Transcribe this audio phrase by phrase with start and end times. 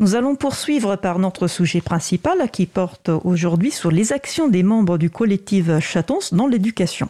[0.00, 4.96] Nous allons poursuivre par notre sujet principal qui porte aujourd'hui sur les actions des membres
[4.96, 7.06] du collectif Chatons dans l'éducation.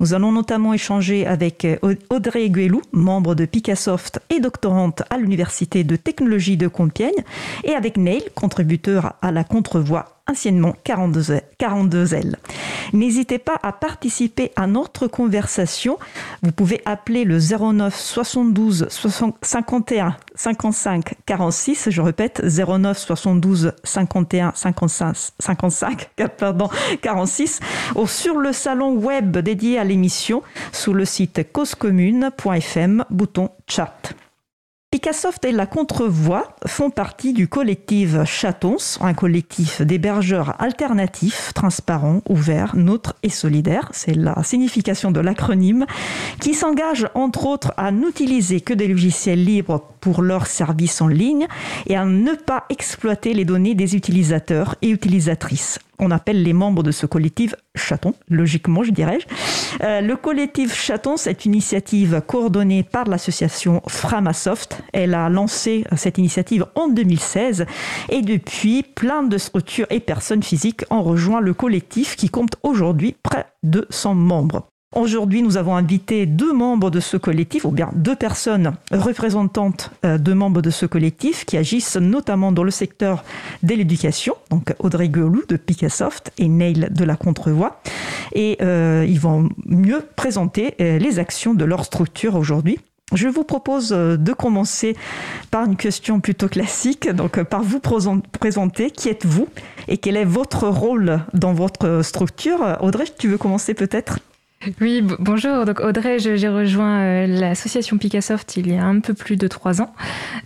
[0.00, 1.66] Nous allons notamment échanger avec
[2.08, 7.22] Audrey Guélou, membre de Picassoft et doctorante à l'Université de technologie de Compiègne,
[7.64, 12.34] et avec Neil, contributeur à la contrevoix anciennement 42, 42L.
[12.92, 15.98] N'hésitez pas à participer à notre conversation.
[16.42, 18.88] Vous pouvez appeler le 09 72
[19.42, 21.90] 51 55 46.
[21.90, 26.68] Je répète, 09 72 51 55, 55 pardon,
[27.02, 27.60] 46
[27.94, 34.14] ou sur le salon web dédié à l'émission sous le site causecommune.fm, bouton chat.
[34.92, 42.76] Picassoft et la Contrevoix font partie du collectif Chatons, un collectif d'hébergeurs alternatifs, transparents, ouverts,
[42.76, 43.88] neutres et solidaires.
[43.92, 45.86] C'est la signification de l'acronyme,
[46.40, 51.46] qui s'engage entre autres à n'utiliser que des logiciels libres pour leurs services en ligne
[51.86, 55.78] et à ne pas exploiter les données des utilisateurs et utilisatrices.
[55.98, 59.18] On appelle les membres de ce collectif chatons, logiquement, je dirais.
[59.82, 64.82] Euh, le collectif Chatons est une initiative coordonnée par l'association Framasoft.
[64.92, 67.66] Elle a lancé cette initiative en 2016
[68.10, 73.16] et depuis, plein de structures et personnes physiques ont rejoint le collectif qui compte aujourd'hui
[73.22, 74.71] près de 100 membres.
[74.94, 80.18] Aujourd'hui, nous avons invité deux membres de ce collectif, ou bien deux personnes représentantes euh,
[80.18, 83.24] de membres de ce collectif qui agissent notamment dans le secteur
[83.62, 87.80] de l'éducation, donc Audrey Gueulou de Picassoft et Neil de la Contrevoix.
[88.34, 92.78] Et euh, ils vont mieux présenter euh, les actions de leur structure aujourd'hui.
[93.14, 94.96] Je vous propose de commencer
[95.50, 99.48] par une question plutôt classique, donc par vous présenter qui êtes-vous
[99.88, 102.78] et quel est votre rôle dans votre structure.
[102.80, 104.18] Audrey, tu veux commencer peut-être?
[104.80, 105.64] Oui, bonjour.
[105.64, 109.80] Donc Audrey, j'ai rejoint euh, l'association Picassoft il y a un peu plus de trois
[109.80, 109.92] ans.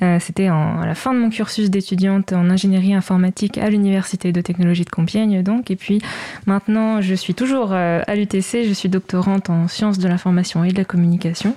[0.02, 4.40] Euh, c'était à la fin de mon cursus d'étudiante en ingénierie informatique à l'université de
[4.40, 5.70] technologie de Compiègne, donc.
[5.70, 6.00] Et puis
[6.46, 8.64] maintenant, je suis toujours euh, à l'UTC.
[8.66, 11.54] Je suis doctorante en sciences de l'information et de la communication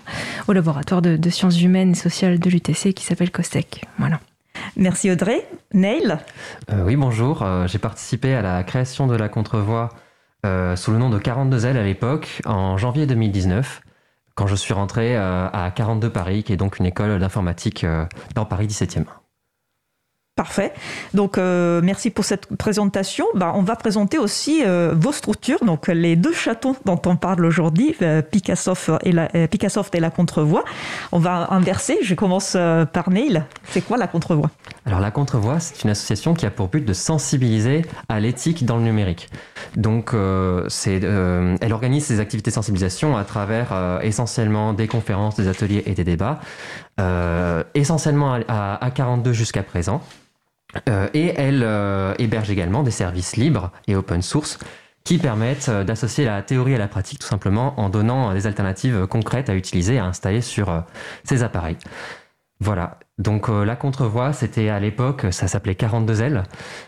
[0.48, 3.86] au laboratoire de, sciences humaines et sociales de l'UTC qui s'appelle COSTEC.
[4.00, 4.20] Voilà.
[4.76, 5.46] Merci Audrey.
[5.74, 6.18] Neil?
[6.86, 7.46] Oui, bonjour.
[7.68, 9.90] J'ai participé à la création de la contrevoix
[10.46, 13.82] euh, sous le nom de 42L à l'époque, en janvier 2019,
[14.36, 18.06] quand je suis rentré euh, à 42 Paris, qui est donc une école d'informatique euh,
[18.36, 19.06] dans Paris 17e.
[20.40, 20.72] Parfait.
[21.14, 23.26] Donc, euh, merci pour cette présentation.
[23.36, 25.60] Bah, on va présenter aussi euh, vos structures.
[25.66, 30.10] Donc, les deux châteaux dont on parle aujourd'hui, euh, Picassoft et la, Picassoft et la
[30.10, 30.64] Contrevoix.
[31.12, 31.98] On va inverser.
[32.04, 32.54] Je commence
[32.94, 33.44] par Neil.
[33.66, 34.50] C'est quoi la Contrevoix?
[34.86, 38.78] Alors, la Contrevoix, c'est une association qui a pour but de sensibiliser à l'éthique dans
[38.78, 39.28] le numérique.
[39.76, 45.96] Donc, elle organise ses activités de sensibilisation à travers essentiellement des conférences, des ateliers et
[45.96, 46.40] des débats,
[47.74, 50.02] essentiellement à 42 jusqu'à présent.
[50.88, 54.60] Euh, et elle euh, héberge également des services libres et open source
[55.04, 59.08] qui permettent euh, d'associer la théorie à la pratique tout simplement en donnant des alternatives
[59.08, 60.84] concrètes à utiliser à installer sur
[61.24, 61.78] ces appareils.
[62.62, 62.98] Voilà.
[63.20, 66.44] Donc euh, la contrevoix, c'était à l'époque, ça s'appelait 42L,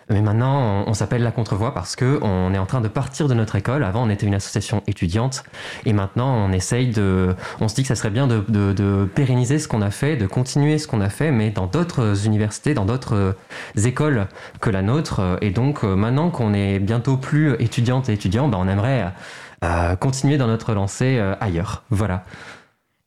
[0.10, 3.34] mais maintenant on, s'appelle la contrevoix parce que on est en train de partir de
[3.34, 3.86] notre école.
[3.86, 5.44] Avant, on était une association étudiante,
[5.86, 9.60] et maintenant on essaye de, on se dit que ça serait bien de, de, pérenniser
[9.60, 12.86] ce qu'on a fait, de continuer ce qu'on a fait, mais dans d'autres universités, dans
[12.86, 13.36] d'autres
[13.82, 14.28] écoles
[14.60, 15.38] que la nôtre.
[15.42, 19.14] Et donc euh, maintenant qu'on est bientôt plus étudiante et étudiant, ben, on aimerait
[19.64, 21.84] euh, continuer dans notre lancée ailleurs.
[21.90, 22.26] Voilà.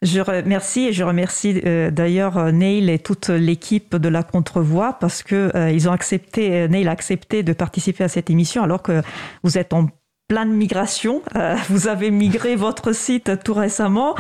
[0.05, 4.99] Je remercie et je remercie euh, d'ailleurs euh, Neil et toute l'équipe de la Contrevoix
[5.01, 8.83] parce que euh, ils ont accepté, Neil a accepté de participer à cette émission alors
[8.83, 9.01] que
[9.43, 9.89] vous êtes en
[10.35, 11.23] plein de migration.
[11.37, 14.17] Euh, vous avez migré votre site tout récemment.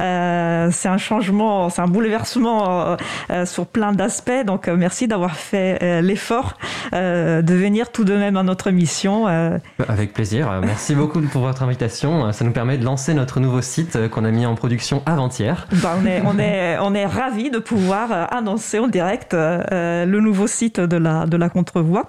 [0.00, 2.96] Euh, c'est un changement, c'est un bouleversement
[3.28, 4.46] euh, sur plein d'aspects.
[4.46, 6.56] Donc merci d'avoir fait l'effort
[6.92, 9.26] de venir tout de même à notre émission.
[9.26, 10.50] Avec plaisir.
[10.62, 12.32] Merci beaucoup pour votre invitation.
[12.32, 15.66] Ça nous permet de lancer notre nouveau site qu'on a mis en production avant-hier.
[15.82, 20.46] Bah, on est, on est, on est ravis de pouvoir annoncer en direct le nouveau
[20.46, 22.06] site de la, de la Contrevoix.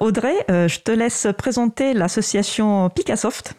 [0.00, 2.53] Audrey, je te laisse présenter l'association
[2.94, 3.54] Picassoft.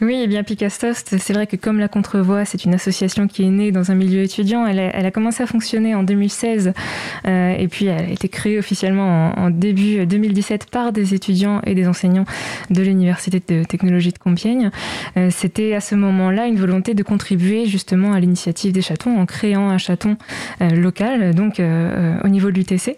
[0.00, 3.42] Oui, et eh bien Picassoft, c'est vrai que comme la Contrevoix, c'est une association qui
[3.42, 4.66] est née dans un milieu étudiant.
[4.66, 6.72] Elle a, commencé à fonctionner en 2016
[7.26, 11.74] euh, et puis elle a été créée officiellement en, début 2017 par des étudiants et
[11.74, 12.26] des enseignants
[12.70, 14.70] de l'Université de technologie de Compiègne.
[15.16, 19.26] Euh, c'était à ce moment-là une volonté de contribuer justement à l'initiative des chatons en
[19.26, 20.16] créant un chaton
[20.60, 22.96] euh, local, donc au niveau de l'UTC,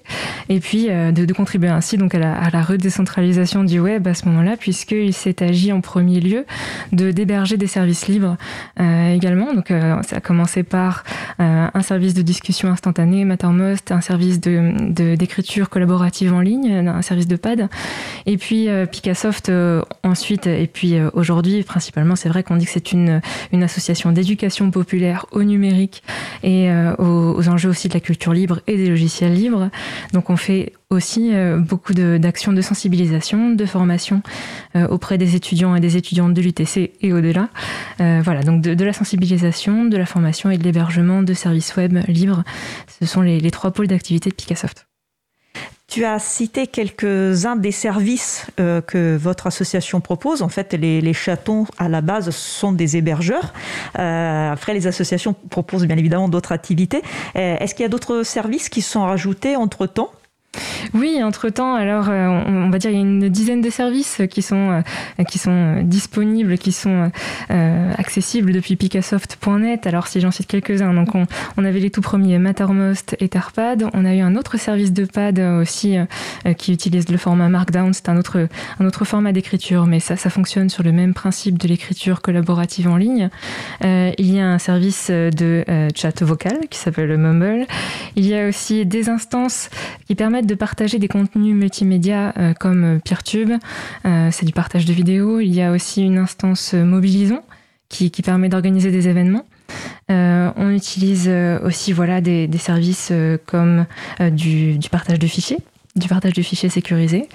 [0.48, 4.26] et puis de, contribuer ainsi donc à la, à la redécentralisation du web à ce
[4.26, 6.44] moment-là, puisqu'il s'est agi en premier lieu
[6.92, 8.36] de d'héberger des services libres
[8.78, 9.52] également.
[9.54, 11.04] Donc ça a commencé par
[11.38, 17.26] un service de discussion instantanée, Mattermost, un service de d'écriture collaborative en ligne, un service
[17.26, 17.68] de pad,
[18.26, 19.50] et puis Picassoft
[20.02, 23.20] ensuite, et puis aujourd'hui principalement, c'est vrai qu'on dit que c'est une
[23.52, 26.02] une association d'éducation populaire au numérique
[26.42, 29.70] et aux, aux enjeux aussi de la culture libre et des logiciels libres.
[30.12, 34.22] Donc on fait aussi euh, beaucoup d'actions de, sensibilisation, de formation
[34.74, 37.48] euh, auprès des étudiants et des étudiantes de l'UTC et au-delà.
[38.00, 41.96] Euh, voilà, donc de, la sensibilisation, de la formation et de l'hébergement de services web
[42.08, 42.42] libres.
[43.00, 44.88] Ce sont les, les trois pôles d'activité de Picassoft.
[45.86, 50.40] Tu as cité quelques-uns des services que votre association propose.
[50.40, 53.52] En fait, les, chatons, à la base, sont des hébergeurs.
[53.94, 57.02] Après, les associations proposent bien évidemment d'autres activités.
[57.34, 60.12] Est-ce qu'il y a d'autres services qui sont rajoutés entre-temps?
[60.94, 64.42] Oui, entre-temps, alors euh, on, va dire il y a une dizaine de services qui
[64.42, 64.82] sont,
[65.18, 67.12] euh, qui sont disponibles, qui sont
[67.50, 69.86] euh, accessibles depuis picassoft.net.
[69.86, 73.86] Alors si j'en cite quelques-uns, donc on, avait les tout premiers Mattermost et Etherpad.
[73.92, 75.96] On a eu un autre service de pad aussi
[76.56, 77.92] qui utilise le format Markdown.
[77.92, 78.48] C'est un autre,
[78.80, 82.88] un autre format d'écriture, mais ça, ça fonctionne sur le même principe de l'écriture collaborative
[82.88, 83.28] en ligne.
[83.82, 85.64] il y a un service de
[85.94, 87.66] chat vocal qui s'appelle Mumble.
[88.16, 89.68] Il y a aussi des instances
[90.06, 93.52] qui permettent de partager des contenus multimédia euh, comme euh, PeerTube.
[94.04, 95.40] Euh, c'est du partage de vidéos.
[95.40, 97.42] Il y a aussi une instance Mobilisons
[97.88, 99.44] qui, permet d'organiser des événements.
[100.08, 101.28] on utilise
[101.64, 103.12] aussi voilà, des, services
[103.46, 103.84] comme
[104.30, 105.58] du, partage de fichiers
[105.96, 107.28] du partage de fichiers sécurisés,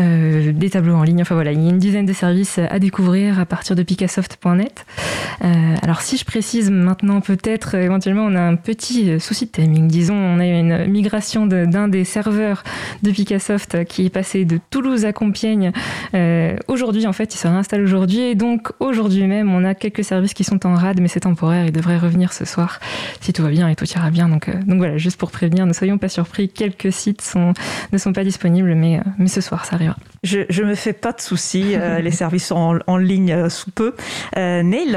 [0.00, 1.22] euh, des tableaux en ligne.
[1.22, 4.84] Enfin voilà, il y a une dizaine de services à découvrir à partir de picassoft.net.
[5.44, 9.86] Euh, alors si je précise maintenant, peut-être éventuellement on a un petit souci de timing.
[9.86, 12.64] Disons, on a eu une migration d'un des serveurs
[13.02, 15.70] de Picassoft qui est passé de Toulouse à Compiègne.
[16.14, 20.04] Euh, aujourd'hui, en fait, il se réinstalle aujourd'hui et donc aujourd'hui même, on a quelques
[20.04, 21.66] services qui sont en rade, mais c'est temporaire.
[21.66, 22.80] Ils devraient revenir ce soir
[23.20, 24.28] si tout va bien et tout ira bien.
[24.28, 26.48] Donc, donc voilà, juste pour prévenir, ne soyons pas surpris.
[26.48, 27.54] Quelques sites sont
[28.00, 29.96] sont pas disponibles, mais, euh, mais ce soir, ça arrivera.
[30.22, 33.70] Je, je me fais pas de soucis, euh, les services sont en, ligne euh, sous
[33.70, 33.94] peu.
[34.36, 34.96] Neil,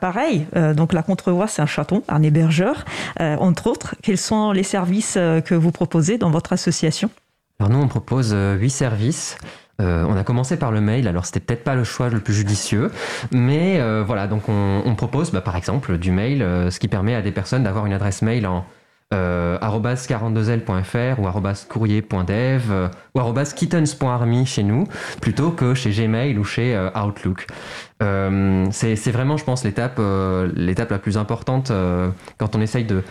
[0.00, 0.46] pareil,
[0.76, 2.84] donc la Contrevoix, c'est un chaton, un hébergeur,
[3.18, 3.94] entre autres.
[4.02, 7.10] Quels sont les services que vous proposez dans votre association?
[7.58, 9.36] Alors nous, on propose huit services.
[9.78, 12.90] on a commencé par le mail, alors c'était peut-être pas le choix le plus judicieux,
[13.32, 16.40] mais voilà, donc on, on propose bah, par exemple du mail,
[16.70, 18.64] ce qui permet à des personnes d'avoir une adresse mail en,
[19.12, 21.26] euh, 42l.fr ou
[21.68, 23.20] courrier.dev euh, ou
[23.56, 24.86] kittens.army chez nous
[25.20, 27.46] plutôt que chez Gmail ou chez euh, Outlook.
[28.02, 30.00] Euh, c'est vraiment, je pense, l'étape
[30.54, 31.72] l'étape la plus importante
[32.38, 33.02] quand on essaye de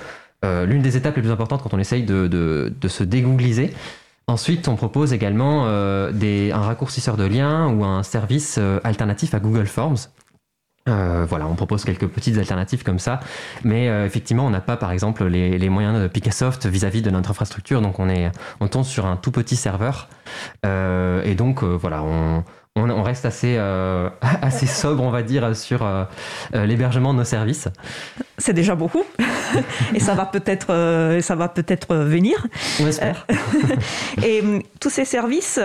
[0.43, 3.73] l'une des étapes les plus importantes quand on essaye de, de, de se dégoogliser.
[4.27, 5.65] Ensuite, on propose également
[6.11, 9.97] des, un raccourcisseur de liens ou un service alternatif à Google Forms
[10.89, 13.19] euh, voilà, on propose quelques petites alternatives comme ça,
[13.63, 17.29] mais euh, effectivement, on n'a pas, par exemple, les, moyens de Picassoft vis-à-vis de notre
[17.29, 20.09] infrastructure, donc on est, on tombe sur un tout petit serveur,
[20.65, 22.43] euh, et donc voilà, on,
[22.75, 23.57] on, reste assez,
[24.41, 25.87] assez sobre, on va dire, sur
[26.53, 27.67] l'hébergement de nos services.
[28.37, 29.03] C'est déjà beaucoup,
[29.93, 32.47] et ça va peut-être, ça va peut-être venir.
[32.81, 33.27] On espère.
[34.25, 34.43] et
[34.79, 35.59] tous ces services,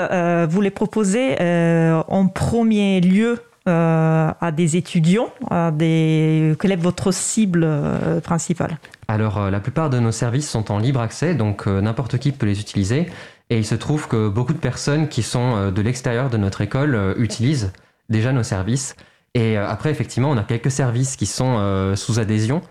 [0.49, 6.55] vous les proposez en premier lieu euh, à des étudiants à des...
[6.61, 8.77] Quelle est votre cible euh, principale?
[9.09, 12.45] Alors, euh, la plupart de nos services sont en libre accès, donc n'importe qui peut
[12.45, 13.07] les utiliser.
[13.49, 17.15] Et il se trouve que beaucoup de personnes qui sont de l'extérieur de notre école
[17.17, 17.73] utilisent
[18.11, 18.97] déjà nos services.
[19.33, 22.63] Et après, effectivement, on a quelques services qui sont sous adhésion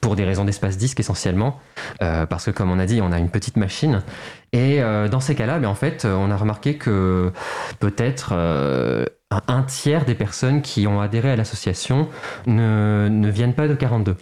[0.00, 1.60] pour des raisons d'espace disque essentiellement,
[2.00, 4.02] parce que comme on a dit, on a une petite machine.
[4.54, 7.30] Et dans ces cas-là, mais en fait, on a remarqué que
[7.78, 8.34] peut-être
[9.30, 12.08] un tiers des personnes qui ont adhéré à l'association
[12.46, 14.16] ne, ne, viennent pas de 42.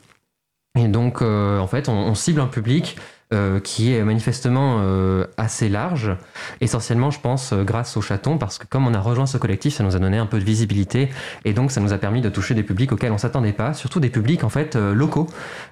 [0.79, 2.97] Et donc, euh, en fait, on, cible un public
[3.33, 6.15] euh, qui est manifestement euh, assez large,
[6.61, 9.75] essentiellement, je pense, euh, grâce au chaton, parce que comme on a rejoint ce collectif,
[9.75, 11.09] ça nous a donné un peu de visibilité,
[11.47, 14.01] et donc ça nous a permis de toucher des publics auxquels on s'attendait pas, surtout
[14.01, 15.29] des publics en fait locaux,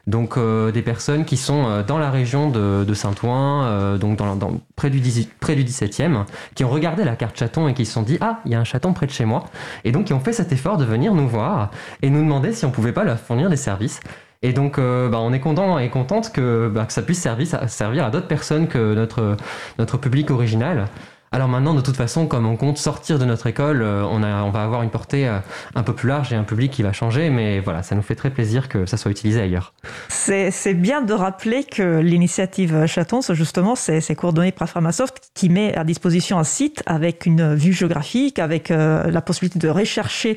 [0.06, 5.00] donc des personnes qui sont dans la région de, Saint-Ouen, donc dans, près, du
[5.40, 6.24] près du 17e,
[6.54, 8.60] qui ont regardé la carte chaton et qui se sont dit ah il y a
[8.60, 9.44] un chaton près de chez moi,
[9.84, 11.70] et donc qui ont fait cet effort de venir nous voir
[12.02, 14.00] et nous demander si on pouvait pas leur fournir des services.
[14.42, 17.68] Et donc, euh, bah, on est content et contente que, bah, que ça puisse servir,
[17.68, 19.36] servir à d'autres personnes que notre,
[19.78, 20.88] notre public original.
[21.32, 24.42] Alors maintenant, de toute façon, comme on compte sortir de notre école, euh, on, a,
[24.42, 25.38] on va avoir une portée euh,
[25.76, 28.16] un peu plus large et un public qui va changer, mais voilà, ça nous fait
[28.16, 29.72] très plaisir que ça soit utilisé ailleurs.
[30.08, 35.84] C'est bien de rappeler que l'initiative Chatons, justement, c'est coordonné par Framasoft qui met à
[35.84, 40.36] disposition un site avec une vue géographique, avec euh, la possibilité de rechercher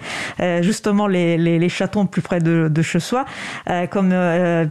[0.62, 3.26] justement les, les, chatons plus près de, de chez soi,
[3.90, 4.10] comme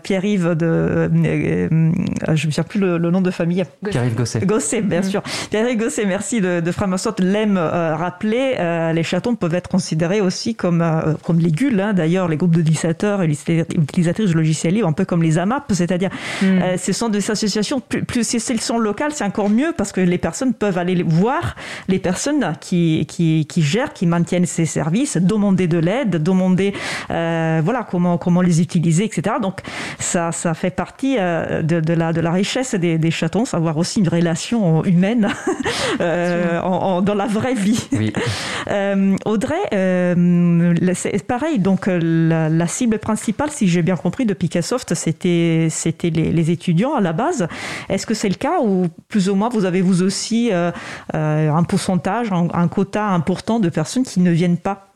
[0.04, 1.10] Pierre-Yves de...
[1.12, 3.64] je ne me souviens plus le, nom de famille.
[3.90, 4.46] Pierre-Yves Gosset.
[4.46, 5.04] Gosset, bien mm.
[5.04, 5.22] sûr.
[5.50, 10.20] Pierre-Yves Gosset, merci de, de Framasoft l'aime euh, rappeler, euh, les chatons peuvent être considérés
[10.20, 11.80] aussi comme, euh, comme les GUL.
[11.80, 11.94] Hein.
[11.94, 16.10] D'ailleurs, les groupes d'utilisateurs et utilisatrices de logiciels libres, un peu comme les AMAP, c'est-à-dire
[16.42, 16.76] mm.
[16.76, 20.02] ce sont des associations, plus, plus si elles sont locales, c'est encore mieux parce que
[20.02, 21.56] les personnes peuvent aller voir
[21.88, 26.74] les personnes qui, qui, qui gèrent, qui maintiennent ces services, demander de l'aide, demander
[27.08, 29.36] voilà, comment, comment les utiliser, etc.
[29.40, 29.60] Donc
[29.98, 34.00] ça, ça fait partie de, de, la, de la richesse des, des chatons, savoir aussi
[34.00, 35.28] une relation humaine
[36.02, 37.88] euh, dans la vraie vie.
[38.70, 44.94] Euh, Audrey, euh, c'est pareil, donc la, cible principale, si j'ai bien compris, de Picassoft,
[44.94, 47.48] c'était c'était les, étudiants à la base.
[47.88, 52.28] Est-ce que c'est le cas ou plus ou moins vous avez vous aussi un pourcentage,
[52.32, 54.92] un, quota important de personnes qui ne viennent pas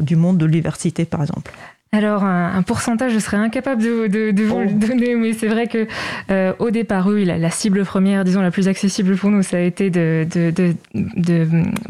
[0.00, 1.52] du monde de l'université, par exemple?
[1.92, 5.88] Alors, un, pourcentage, je serais incapable de, vous le donner, mais c'est vrai que
[6.30, 9.60] euh, au départ, oui, la, cible première, disons la plus accessible pour nous, ça a
[9.60, 10.24] été de,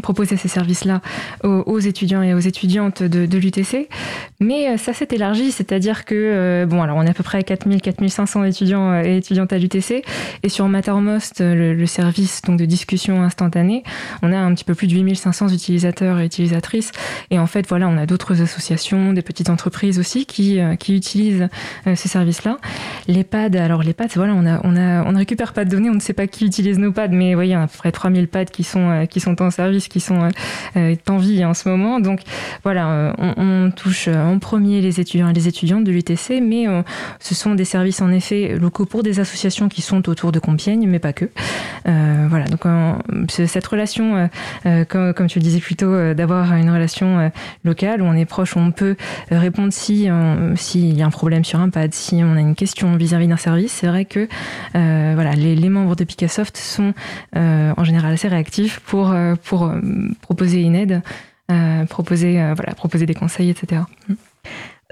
[0.00, 1.02] proposer ces services-là
[1.44, 3.88] aux, étudiants et aux étudiantes de, l'UTC.
[4.40, 7.42] Mais euh, ça s'est élargi, c'est-à-dire que, euh, bon, alors on est à peu près
[7.42, 10.02] 4000, 4500 étudiants et étudiantes à l'UTC,
[10.42, 13.84] et sur Mattermost, le, le, service donc de discussion instantanée,
[14.22, 16.90] on a un petit peu plus de 8500 utilisateurs et utilisatrices.
[17.30, 20.96] Et en fait, voilà, on a d'autres associations, des petites entreprises aussi qui, euh, qui
[20.96, 21.48] utilisent
[21.86, 22.58] euh, ces services-là.
[23.08, 25.70] Les pads, alors les pads, voilà, on a, on a, on ne récupère pas de
[25.70, 27.66] données, on ne sait pas qui utilise nos pads, mais voyez, il y a à
[27.66, 30.28] peu près 3000 pads qui sont, euh, qui sont en service, qui sont
[30.76, 32.00] en vie en ce moment.
[32.00, 32.20] Donc
[32.62, 36.66] voilà, on, touche en premier les étudiants et les étudiantes de l'UTC, mais
[37.18, 40.86] ce sont des services en effet locaux pour des associations qui sont autour de Compiègne,
[40.88, 41.26] mais pas que.
[41.84, 42.62] voilà, donc
[43.28, 44.28] cette relation,
[44.88, 47.30] comme, comme, tu le disais plus tôt, d'avoir une relation
[47.64, 48.96] locale où on est proche, où on peut
[49.30, 52.54] répondre si euh, s'il y a un problème sur un pad, si on a une
[52.54, 54.28] question vis-à-vis d'un service, c'est vrai que
[54.76, 56.92] euh, voilà, les, membres de Picassoft sont
[57.36, 59.72] euh, en général assez réactifs pour, pour
[60.20, 61.02] proposer une aide,
[61.88, 63.82] proposer, voilà, proposer des conseils, etc.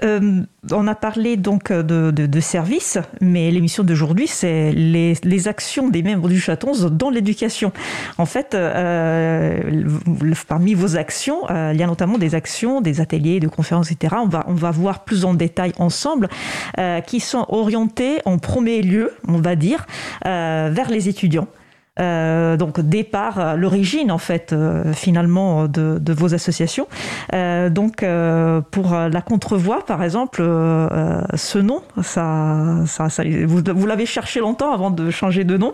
[0.03, 6.03] Euh, on a parlé donc de, de, services, mais l'émission d'aujourd'hui, c'est les, actions des
[6.03, 7.71] membres du Chatons dans l'éducation.
[8.17, 9.59] En fait, euh,
[10.47, 14.15] parmi vos actions, euh, il y a notamment des actions, des ateliers, des conférences, etc.
[14.21, 16.27] On va, on va voir plus en détail ensemble,
[17.07, 19.85] qui sont orientées en premier lieu, on va dire,
[20.23, 21.47] vers les étudiants.
[21.99, 26.87] Euh, donc départ, euh, l'origine en fait euh, finalement de, vos associations.
[27.31, 28.05] donc
[28.71, 32.83] pour la contrevoix par exemple, ce nom, ça,
[33.45, 35.73] vous, l'avez cherché longtemps avant de changer de nom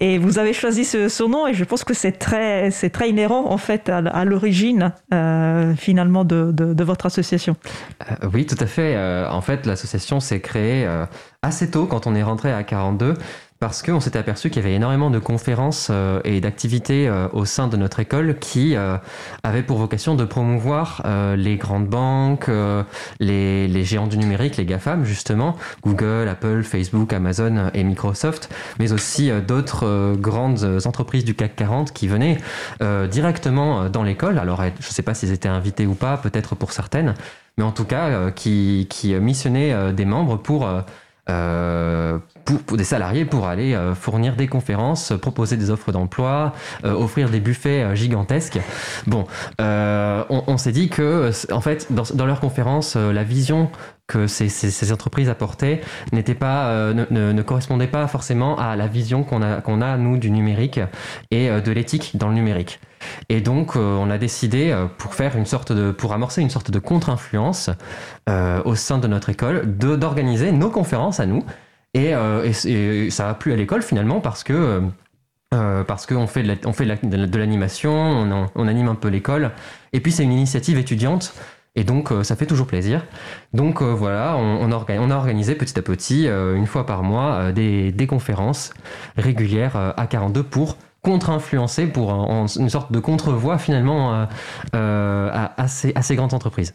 [0.00, 3.50] et vous avez choisi ce, nom et je pense que c'est très, c'est très inhérent
[3.50, 4.92] en fait à, l'origine
[5.76, 7.56] finalement de, votre association.
[8.32, 8.96] oui, tout à fait.
[9.28, 10.88] en fait, l'association s'est créée
[11.42, 13.14] assez tôt quand on est rentré à 42
[13.58, 17.44] parce qu'on s'était aperçu qu'il y avait énormément de conférences euh, et d'activités euh, au
[17.44, 18.98] sein de notre école qui euh,
[19.42, 21.02] avaient pour vocation de promouvoir
[21.36, 22.50] les grandes banques,
[23.20, 28.92] les, les, géants du numérique, les GAFAM justement, Google, Apple, Facebook, Amazon et Microsoft, mais
[28.92, 32.38] aussi d'autres grandes entreprises du CAC 40 qui venaient
[33.10, 34.38] directement dans l'école.
[34.38, 37.14] Alors je ne sais pas s'ils étaient invités ou pas, peut-être pour certaines,
[37.56, 40.68] mais en tout cas qui, qui missionnaient des membres pour
[41.28, 46.52] euh, pour, des salariés pour aller euh, fournir des conférences, proposer des offres d'emploi,
[46.84, 48.58] euh, offrir des buffets gigantesques.
[49.06, 49.26] Bon,
[49.58, 53.70] on, s'est dit que, en fait, dans, dans leurs conférences, la vision
[54.06, 55.80] que ces, ces, entreprises apportaient
[56.12, 60.16] n'était pas, ne, ne, correspondait pas forcément à la vision qu'on a, qu'on a, nous,
[60.16, 60.80] du numérique
[61.30, 62.80] et de l'éthique dans le numérique.
[63.28, 66.50] Et donc, euh, on a décidé, euh, pour faire une sorte de, pour amorcer une
[66.50, 67.70] sorte de contre-influence
[68.28, 71.44] euh, au sein de notre école, d'organiser nos conférences à nous.
[71.96, 74.82] Et, ça a plu à l'école finalement parce que
[75.50, 79.52] parce qu'on fait de l'animation, on, anime un peu l'école.
[79.92, 81.34] Et puis c'est une initiative étudiante.
[81.78, 83.04] Et donc, ça fait toujours plaisir.
[83.52, 88.74] Donc, voilà, on, a organisé petit à petit, une fois par mois, des, des conférences
[89.16, 90.76] régulières à 42 pour
[91.06, 94.24] contre-influencé pour une sorte de contre-voix finalement euh,
[94.74, 96.74] euh, à, ces, grandes entreprises.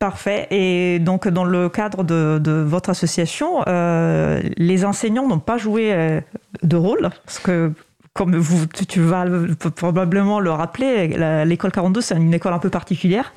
[0.00, 0.48] Parfait.
[0.50, 6.20] Et donc, dans le cadre de, votre association, euh, les enseignants n'ont pas joué
[6.62, 7.72] de rôle, parce que
[8.14, 9.24] comme vous, tu vas
[9.76, 13.32] probablement le rappeler, l'école 42, c'est une école un peu particulière.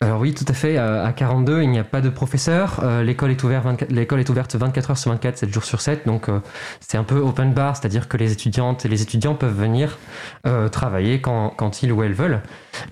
[0.00, 0.76] Alors oui, tout à fait.
[0.76, 2.78] À 42, il n'y a pas de professeur.
[2.84, 5.80] Euh, l'école est, ouverte 24, l'école est ouverte 24 heures sur 24, 7 jours sur
[5.80, 6.06] 7.
[6.06, 6.38] Donc euh,
[6.78, 9.98] c'est un peu open bar, c'est-à-dire que les étudiantes et les étudiants peuvent venir
[10.46, 12.42] euh, travailler quand, quand, ils ou elles veulent.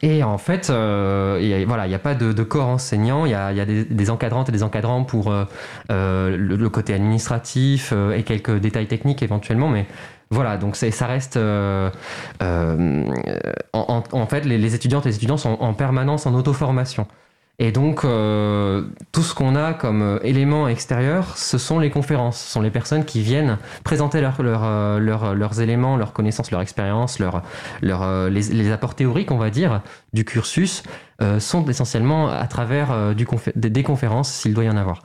[0.03, 3.25] Et en fait, voilà, il n'y a pas de, corps enseignant.
[3.25, 5.33] Il y a, y a des, encadrantes et des encadrants pour
[5.89, 9.69] le, le, côté administratif et quelques détails techniques éventuellement.
[9.69, 9.87] Mais
[10.30, 11.37] voilà, donc ça reste.
[11.37, 11.90] Euh,
[12.42, 13.04] euh,
[13.73, 17.06] en, fait, les, étudiantes et les étudiants sont en permanence en auto-formation.
[17.59, 22.38] Et donc, euh, tout ce qu'on a comme élément extérieur, ce sont les conférences.
[22.38, 27.42] Ce sont les personnes qui viennent présenter leurs éléments, leurs connaissances, leur expérience, leur,
[27.80, 29.80] les, apports théoriques, on va dire,
[30.12, 30.83] du cursus,
[31.38, 35.02] sont essentiellement à travers des conférences, s'il doit y en avoir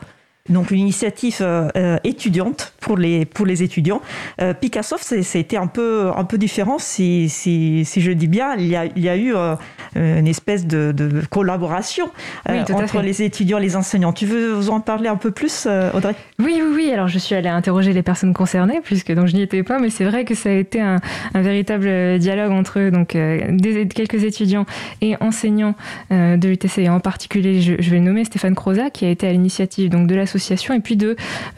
[0.50, 4.02] donc une initiative euh, euh, étudiante pour les, pour les étudiants.
[4.42, 8.56] Euh, Picassoft, c'était un peu, un peu différent, si, si, si, je dis bien.
[8.56, 9.56] Il y a, il y a eu euh,
[9.96, 12.10] une espèce de, de collaboration
[12.48, 14.14] entre les étudiants et les enseignants.
[14.14, 16.16] Tu veux vous en parler un peu plus, Audrey?
[16.40, 16.92] Oui, oui, oui.
[16.92, 19.90] Alors je suis allée interroger les personnes concernées, puisque donc, je n'y étais pas, mais
[19.90, 20.98] c'est vrai que ça a été un,
[21.34, 24.66] un véritable dialogue entre donc, des, quelques étudiants
[25.02, 25.76] et enseignants
[26.10, 26.80] de l'UTC.
[26.80, 29.90] Et en particulier, je, je, vais le nommer Stéphane Croza, qui a été à l'initiative
[29.90, 30.98] donc, de l'association et puis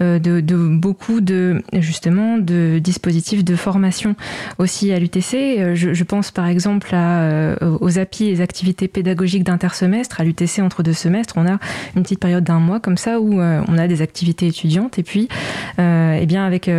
[0.02, 4.16] euh, de, de, beaucoup de justement de dispositifs de formation
[4.58, 5.34] aussi à l'UTC.
[5.34, 10.20] Euh, je, pense par exemple à, euh, aux API, les activités pédagogiques d'intersemestre.
[10.20, 11.60] À l'UTC, entre deux semestres, on a
[11.96, 15.00] une petite période d'un mois comme ça où on a des activités étudiantes.
[15.00, 15.28] Et puis,
[15.78, 16.70] eh bien avec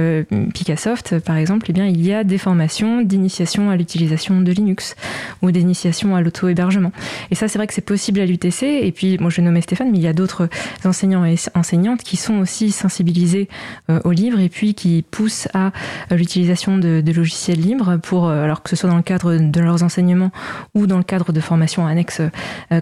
[0.52, 4.96] Picassoft, par exemple, eh bien, il y a des formations d'initiation à l'utilisation de Linux
[5.42, 6.92] ou d'initiation à l'auto-hébergement.
[7.30, 8.62] Et ça, c'est vrai que c'est possible à l'UTC.
[8.62, 10.48] Et puis, moi, je nommer Stéphane, mais il y a d'autres
[10.84, 13.48] enseignants et enseignants qui sont aussi sensibilisées
[13.90, 15.72] euh, au livre et puis qui poussent à
[16.10, 19.60] euh, l'utilisation de, logiciels libres pour, euh, alors que ce soit dans le cadre de
[19.60, 20.32] leurs enseignements
[20.74, 22.22] ou dans le cadre de formations annexes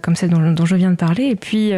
[0.02, 1.25] comme celle dont, je viens de parler.
[1.25, 1.73] Et puis,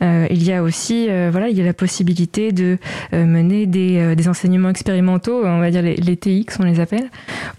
[0.00, 2.78] il y a aussi, voilà, il y a la possibilité de
[3.12, 7.10] mener des, enseignements expérimentaux, on va dire les, TX, on les appelle,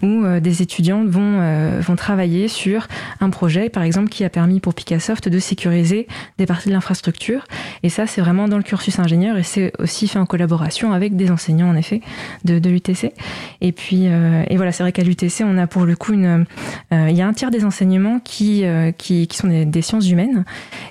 [0.02, 2.88] où des étudiants vont, vont travailler sur
[3.20, 7.44] un projet, par exemple, qui a permis pour Picassoft de sécuriser des parties de l'infrastructure.
[7.82, 11.16] Et ça, c'est vraiment dans le cursus ingénieur et c'est aussi fait en collaboration avec
[11.16, 12.00] des enseignants en effet
[12.44, 13.12] de, l'UTC.
[13.60, 16.46] Et puis euh, et voilà, c'est vrai qu'à l'UTC on a pour le coup une,
[16.92, 20.44] euh, il y a un tiers des enseignements qui euh, qui, sont des, sciences humaines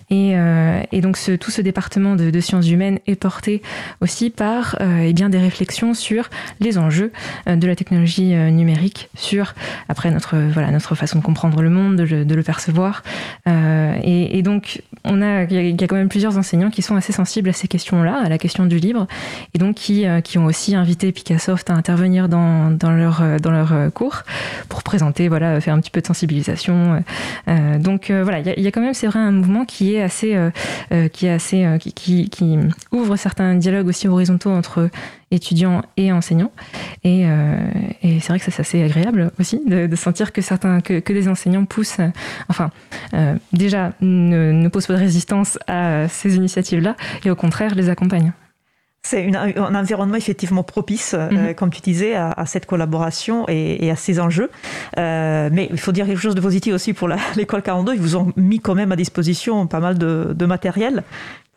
[0.10, 0.34] et,
[0.91, 3.62] et donc tout ce département de, sciences humaines est porté
[4.02, 7.12] aussi par et eh bien des réflexions sur les enjeux
[7.47, 9.56] de la technologie numérique, sur
[9.89, 13.02] après notre voilà notre façon de comprendre le monde, de, le percevoir.
[13.47, 17.49] Et, donc on a il y a quand même plusieurs enseignants qui sont assez sensibles
[17.49, 19.08] à ces questions-là à la question du libre,
[19.54, 23.38] et donc qui, euh, qui ont aussi invité Picassoft à intervenir dans, dans leur, euh,
[23.39, 24.23] dans leur euh, cours
[24.69, 27.04] pour présenter, voilà, faire un petit peu de sensibilisation.
[27.79, 30.35] Donc voilà, il y, a quand même, c'est vrai, un mouvement qui est assez,
[30.91, 32.59] assez, qui,
[32.91, 34.89] ouvre certains dialogues aussi horizontaux entre
[35.31, 36.51] étudiants et enseignants.
[37.03, 37.25] Et,
[38.01, 41.65] c'est vrai que c'est assez agréable aussi de, sentir que certains, que, que des enseignants
[41.65, 42.01] poussent,
[42.49, 42.71] enfin,
[43.51, 48.33] déjà ne, ne posent pas de résistance à ces initiatives-là et au contraire les accompagnent
[49.05, 51.55] c'est un environnement effectivement propice, euh, mhm.
[51.55, 54.49] comme tu disais, à, cette collaboration et, à ces enjeux.
[54.97, 57.95] Euh, mais il faut dire quelque chose de positif aussi pour l'école 42.
[57.95, 61.03] Ils vous ont mis quand même à disposition pas mal de, matériel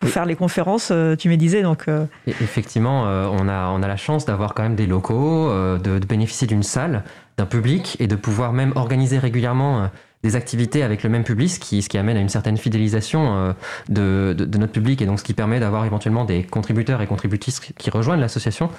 [0.00, 1.62] pour faire les conférences, euh, tu me disais.
[1.62, 1.86] Donc,
[2.26, 6.46] Effectivement, on, a, on a la chance d'avoir quand même des locaux, de, de, bénéficier
[6.46, 7.04] d'une salle,
[7.36, 9.88] d'un public et de pouvoir même organiser régulièrement
[10.22, 13.36] des activités avec le même public, ce qui, ce qui amène à une certaine fidélisation
[13.36, 13.52] euh,
[13.88, 17.60] de, de, notre public et donc ce qui permet d'avoir éventuellement des contributeurs et contributrices
[17.60, 18.70] qui rejoignent l'association.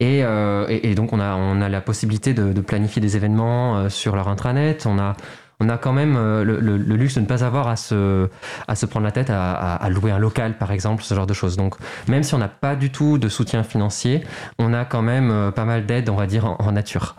[0.00, 3.76] Et, euh, et, donc on a, on a la possibilité de, de planifier des événements
[3.76, 5.14] euh, sur leur intranet, on a,
[5.60, 8.28] on a quand même le, le, luxe de ne pas avoir à se,
[8.68, 11.34] à se prendre la tête à, à, louer un local, par exemple, ce genre de
[11.34, 11.56] choses.
[11.56, 11.74] Donc,
[12.08, 14.24] même si on n'a pas du tout de soutien financier,
[14.58, 17.16] on a quand même pas mal d'aide, on va dire, en, en nature.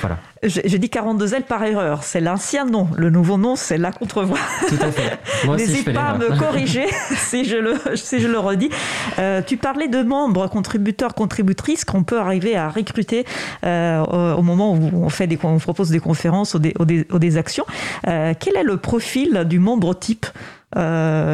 [0.00, 0.18] Voilà.
[0.42, 2.04] J'ai dit 42 ailes par erreur.
[2.04, 2.88] C'est l'ancien nom.
[2.96, 4.38] Le nouveau nom, c'est la contrevoix.
[4.68, 5.18] Tout à fait.
[5.48, 8.70] N'hésite pas à me corriger si je le, si je le redis.
[9.18, 13.24] Euh, tu parlais de membres, contributeurs, contributrices qu'on peut arriver à recruter
[13.64, 17.36] euh, au moment où on, fait des, on propose des conférences ou des, ou des,
[17.36, 17.66] actions.
[18.06, 20.26] Euh, quel est le profil du membre type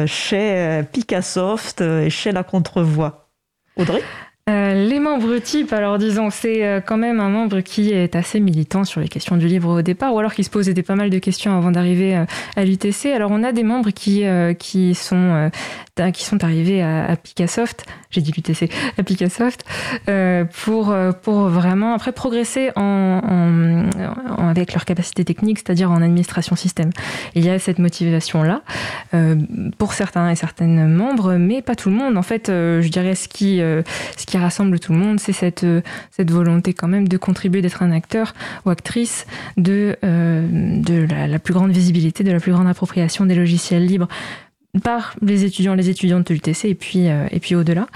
[0.07, 3.29] chez Picassoft et chez la contrevoix?
[3.77, 4.01] Audrey?
[4.47, 8.39] Euh, les membres types, alors disons, c'est euh, quand même un membre qui est assez
[8.39, 10.93] militant sur les questions du livre au départ, ou alors qui se posait des, pas
[10.93, 13.07] mal de questions avant d'arriver euh, à l'UTC.
[13.07, 14.23] Alors on a des membres qui,
[14.59, 15.49] qui, sont,
[16.13, 19.65] qui sont arrivés à, à Picassoft, j'ai dit l'UTC, à Picassoft,
[20.63, 23.83] pour, pour vraiment après progresser en,
[24.37, 26.91] avec leur capacité technique, c'est-à-dire en administration système.
[27.33, 28.61] il y a cette motivation-là
[29.79, 32.15] pour certains et certaines membres, mais pas tout le monde.
[32.15, 35.65] En fait, je dirais ce qui, ce qui rassemble tout le monde, c'est cette,
[36.11, 38.33] cette volonté quand même de contribuer, d'être un acteur
[38.65, 39.25] ou actrice
[39.57, 44.07] de, de la, la plus grande visibilité, de la plus grande appropriation des logiciels libres
[44.81, 47.87] par les étudiants, les étudiantes de l'UTC et puis, euh, et puis au-delà.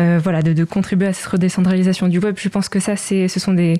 [0.00, 2.36] Euh, voilà, de, contribuer à cette redécentralisation du web.
[2.38, 3.78] Je pense que ça, c'est, ce sont des,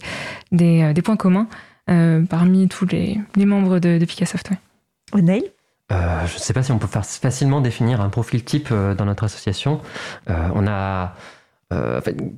[0.53, 1.49] des, euh, points communs
[1.87, 4.51] parmi tous les, les, membres de, de Picassoft.
[5.13, 5.53] Ouais.
[5.91, 9.25] Je ne sais pas si on peut faire facilement définir un profil type dans notre
[9.25, 9.83] association.
[10.27, 11.15] on a,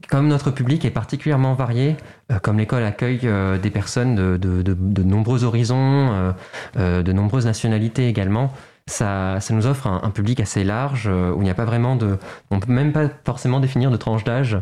[0.08, 1.96] comme notre public est particulièrement varié,
[2.42, 3.28] comme l'école accueille
[3.60, 6.34] des personnes de, de, de nombreux horizons,
[6.76, 8.52] de nombreuses nationalités également,
[8.88, 11.96] ça, ça nous offre un, public assez large euh, où il n'y a pas vraiment
[11.96, 12.18] de.
[12.50, 14.58] On peut même pas forcément définir de tranche d'âge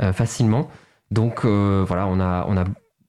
[0.00, 0.70] euh, facilement.
[1.10, 2.64] Donc euh, voilà, on a, on a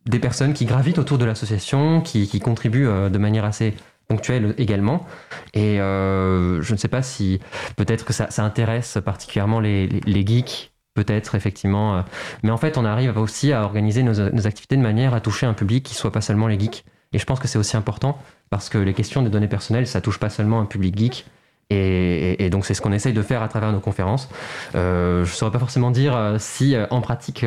[0.06, 3.76] des personnes qui gravitent autour de l'association, qui, qui, contribuent de manière assez
[4.08, 5.06] ponctuelle également.
[5.54, 7.41] Et je ne sais pas si
[7.76, 12.04] peut-être que ça, ça intéresse particulièrement les, les, geeks peut-être effectivement.
[12.42, 15.54] Mais en fait, on arrive aussi à organiser nos, activités de manière à toucher un
[15.54, 16.84] public qui soit pas seulement les geeks.
[17.14, 18.18] Et je pense que c'est aussi important
[18.50, 21.26] parce que les questions des données personnelles, ça touche pas seulement un public geek.
[21.70, 24.30] Et, donc c'est ce qu'on essaye de faire à travers nos conférences.
[24.76, 27.46] Euh, je ne saurais pas forcément dire euh, si euh, en pratique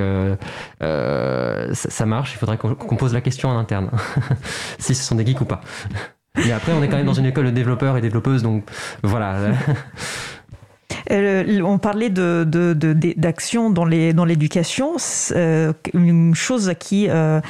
[0.80, 2.34] ça, marche.
[2.34, 3.90] Il faudrait qu'on pose la question en interne,
[4.78, 5.60] si ce sont des geeks ou pas.
[6.36, 8.64] Mais après, on est quand même dans une école de développeurs et développeuses, donc
[9.02, 9.36] voilà.
[11.10, 12.44] Euh, on parlait de,
[13.16, 14.96] d'action dans, l'éducation.
[15.32, 17.40] Euh, une chose qui, euh,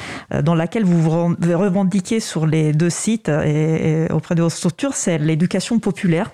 [0.43, 5.79] dans laquelle vous revendiquez sur les deux sites et, auprès de vos structures, c'est l'éducation
[5.79, 6.31] populaire.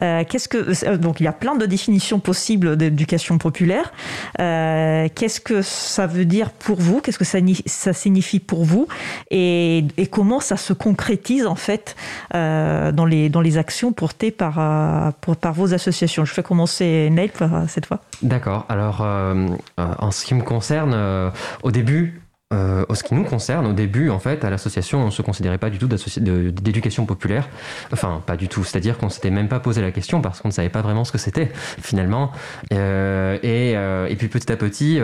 [0.00, 3.92] qu'est-ce que, donc il y a plein de définitions possibles d'éducation populaire.
[4.36, 7.00] qu'est-ce que ça veut dire pour vous?
[7.00, 8.86] Qu'est-ce que ça, signifie pour vous?
[9.30, 11.96] Et, comment ça se concrétise en fait
[12.32, 15.12] dans, les, actions portées par,
[15.54, 16.24] vos associations?
[16.40, 18.00] Fais commencer Nate cette fois.
[18.22, 18.66] D'accord.
[18.68, 19.46] Alors, euh,
[19.78, 21.30] euh, en ce qui me concerne, euh,
[21.62, 22.22] au début,
[22.52, 25.58] euh, ce qui nous concerne, au début, en fait, à l'association, on ne se considérait
[25.58, 27.48] pas du tout d'éducation populaire.
[27.92, 28.64] Enfin, pas du tout.
[28.64, 31.12] C'est-à-dire qu'on s'était même pas posé la question parce qu'on ne savait pas vraiment ce
[31.12, 32.32] que c'était, finalement.
[32.72, 33.72] Euh, et,
[34.12, 35.00] et, puis petit à petit,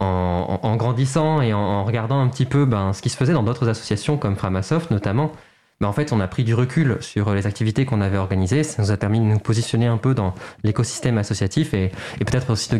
[0.00, 3.32] en, en, grandissant et en, en, regardant un petit peu ben, ce qui se faisait
[3.32, 5.32] dans d'autres associations comme Framasoft notamment,
[5.80, 8.62] mais en fait, on a pris du recul sur les activités qu'on avait organisées.
[8.62, 10.34] Ça nous a permis de nous positionner un peu dans
[10.64, 12.78] l'écosystème associatif et, peut-être aussi de,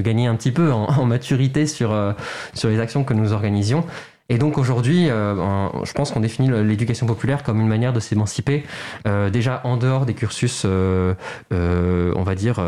[0.00, 2.12] gagner un petit peu en, en maturité sur, euh,
[2.54, 3.84] sur les actions que nous organisions.
[4.30, 8.64] Et donc aujourd'hui, euh, je pense qu'on définit l'éducation populaire comme une manière de s'émanciper
[9.08, 11.14] euh, déjà en dehors des cursus, euh,
[11.50, 12.64] on va dire,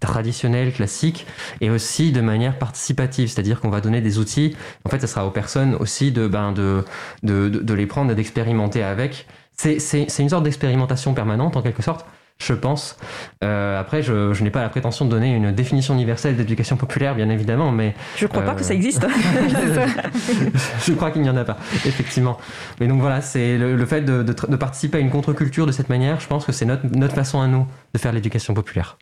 [0.00, 1.26] traditionnels, classiques,
[1.62, 4.54] et aussi de manière participative, c'est-à-dire qu'on va donner des outils.
[4.84, 6.84] En fait, ça sera aux personnes aussi de, ben, de,
[7.22, 9.26] de, de les prendre et d'expérimenter avec.
[9.56, 12.04] C'est une sorte d'expérimentation permanente en quelque sorte
[12.40, 12.96] je pense.
[13.42, 17.14] Euh, après, je, je n'ai pas la prétention de donner une définition universelle d'éducation populaire,
[17.14, 17.94] bien évidemment, mais...
[18.16, 19.04] Je ne crois pas que ça euh, existe.
[20.86, 22.38] je crois qu'il n'y en a pas, effectivement.
[22.80, 25.88] Mais donc voilà, c'est le, fait de, de, de, participer à une contre-culture de cette
[25.88, 28.98] manière, je pense que c'est notre, notre façon à nous de faire l'éducation populaire.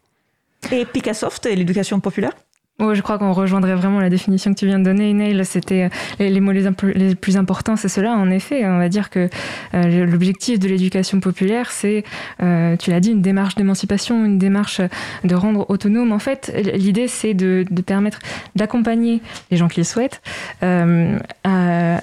[0.72, 2.32] Et Picassoft et l'éducation populaire?
[2.78, 5.42] Je crois qu'on rejoindrait vraiment la définition que tu viens de donner, Neil.
[5.46, 5.88] C'était
[6.20, 8.12] euh, les, mots les, plus importants, c'est cela.
[8.12, 9.30] En effet, on va dire que
[9.72, 12.04] euh, l'objectif de l'éducation populaire, c'est,
[12.42, 14.82] euh, tu l'as dit, une démarche d'émancipation, une démarche
[15.24, 16.12] de rendre autonome.
[16.12, 18.18] En fait, l'idée, c'est de, permettre
[18.56, 20.20] d'accompagner les gens qui le souhaitent
[20.60, 22.00] à,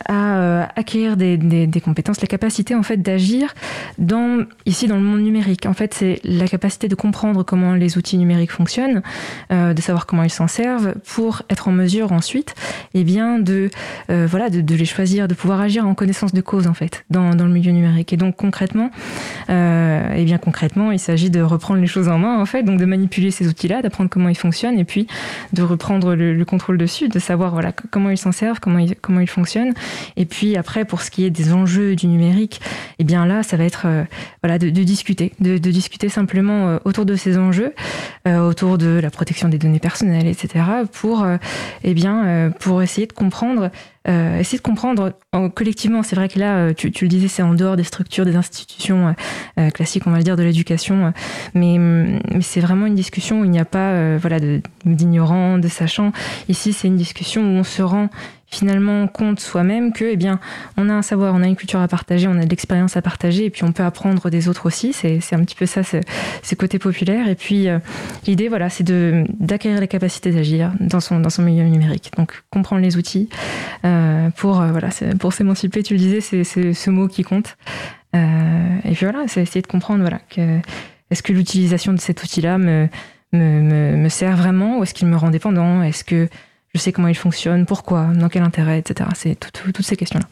[0.76, 3.54] acquérir des, compétences, la capacité en fait d'agir
[4.66, 5.66] ici dans le monde numérique.
[5.66, 9.02] En fait, c'est la capacité de comprendre comment les outils numériques fonctionnent,
[9.52, 10.48] de savoir comment ils s'en
[11.06, 12.56] pour être en mesure ensuite
[12.94, 13.70] eh bien, de,
[14.10, 17.32] euh, voilà, de, les choisir, de pouvoir agir en connaissance de cause en fait dans,
[17.34, 18.14] le milieu numérique.
[18.14, 18.92] Et donc concrètement,
[19.50, 22.80] euh, eh bien, concrètement il s'agit de reprendre les choses en main en fait, donc
[22.80, 25.08] de manipuler ces outils-là, d'apprendre comment ils fonctionnent et puis
[25.54, 29.20] de reprendre le, contrôle dessus, de savoir voilà, comment ils s'en servent, comment ils, comment
[29.20, 29.74] ils fonctionnent.
[30.18, 32.62] Et puis après, pour ce qui est des enjeux du numérique,
[33.00, 34.04] eh bien là, ça va être euh,
[34.44, 37.74] voilà, de, discuter, de, discuter simplement autour de ces enjeux,
[38.26, 40.53] autour de la protection des données personnelles, etc
[40.92, 41.38] pour, euh,
[41.84, 43.72] eh bien, euh, pour essayer de comprendre
[44.06, 45.14] euh, essayer de comprendre
[45.56, 46.04] collectivement.
[46.04, 49.16] C'est vrai que là, tu, le disais, c'est en dehors des structures, des institutions
[49.74, 51.14] classiques, on va le dire, de l'éducation,
[51.54, 54.40] mais, mais c'est vraiment une discussion où il n'y a pas voilà,
[54.84, 56.12] d'ignorants, de, sachants.
[56.50, 58.10] Ici, c'est une discussion où on se rend
[58.54, 60.40] finalement compte soi-même que, eh bien,
[60.78, 63.02] on a un savoir, on a une culture à partager, on a de l'expérience à
[63.02, 64.94] partager, et puis on peut apprendre des autres aussi.
[64.94, 67.28] C'est un petit peu ça, ce côté populaire.
[67.28, 67.80] Et puis, euh,
[68.28, 72.12] l'idée, voilà, c'est d'acquérir les capacités d'agir dans son, dans son milieu numérique.
[72.16, 73.30] Donc, comprendre les outils
[73.86, 74.90] euh, pour, euh, voilà,
[75.20, 77.58] pour s'émanciper, tu le disais, c'est ce mot qui compte.
[78.14, 80.20] et puis voilà, c'est essayer de comprendre, voilà,
[81.10, 82.88] est-ce que l'utilisation de cet outil-là me,
[83.34, 85.82] me, me, sert vraiment ou est-ce qu'il me rend dépendant?
[85.82, 86.30] Est-ce que
[86.74, 89.10] je sais comment il fonctionne, pourquoi, dans quel intérêt, etc.
[89.16, 90.26] C'est toutes ces questions-là.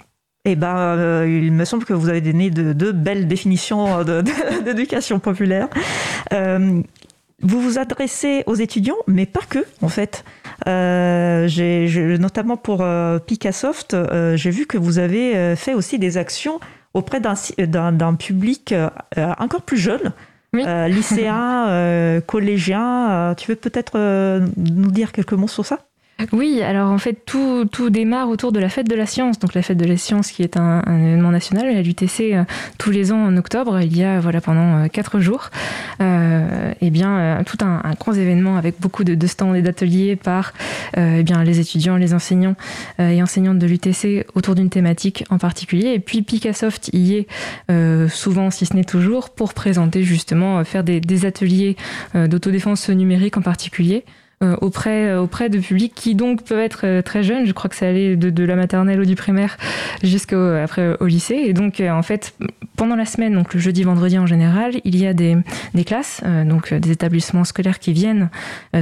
[0.43, 4.03] Eh ben, euh, il me semble que vous avez donné de, de belles définitions
[4.65, 5.67] d'éducation populaire.
[6.33, 6.81] Euh,
[7.43, 10.23] vous vous adressez aux étudiants, mais pas que, en fait.
[10.67, 11.47] Euh,
[12.17, 12.85] notamment pour
[13.25, 13.95] Picassoft,
[14.35, 16.59] j'ai vu que vous avez fait aussi des actions
[16.93, 18.75] auprès d'un public
[19.39, 20.13] encore plus jeune,
[20.53, 20.63] oui.
[20.89, 23.33] lycéen, collégien.
[23.35, 23.97] tu veux peut-être
[24.57, 25.79] nous dire quelques mots sur ça?
[26.31, 29.39] Oui, alors en fait, tout, tout, démarre autour de la fête de la science.
[29.39, 32.43] Donc la fête de la science qui est un, événement national à l'UTC euh,
[32.77, 35.49] tous les ans en octobre, il y a voilà pendant euh, quatre jours,
[36.01, 39.61] euh, et bien euh, tout un, un, grand événement avec beaucoup de, de stands et
[39.61, 40.53] d'ateliers par
[40.97, 42.55] eh bien les étudiants, les enseignants
[42.99, 45.93] et enseignantes de l'UTC autour d'une thématique en particulier.
[45.93, 50.99] Et puis Picassoft y est souvent, si ce n'est toujours, pour présenter justement, faire des,
[50.99, 51.77] des ateliers
[52.13, 54.03] d'autodéfense numérique en particulier.
[54.43, 57.45] Euh, auprès, euh, auprès de publics qui donc peuvent être euh, très jeunes.
[57.45, 59.55] Je crois que ça allait de, de la maternelle ou du primaire
[60.01, 61.43] jusqu'au après au lycée.
[61.45, 62.33] Et donc en fait,
[62.75, 65.37] pendant la semaine, donc le jeudi, vendredi en général, il y a des,
[65.75, 68.29] des classes, donc des établissements scolaires qui viennent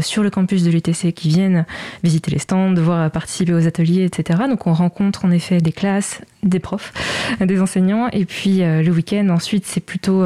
[0.02, 1.66] sur le campus de l'UTC, qui viennent
[2.04, 4.42] visiter les stands, voir participer aux ateliers, etc.
[4.48, 6.94] Donc on rencontre en effet des classes, des profs,
[7.42, 8.08] des enseignants.
[8.14, 10.26] Et puis le week-end, ensuite, c'est plutôt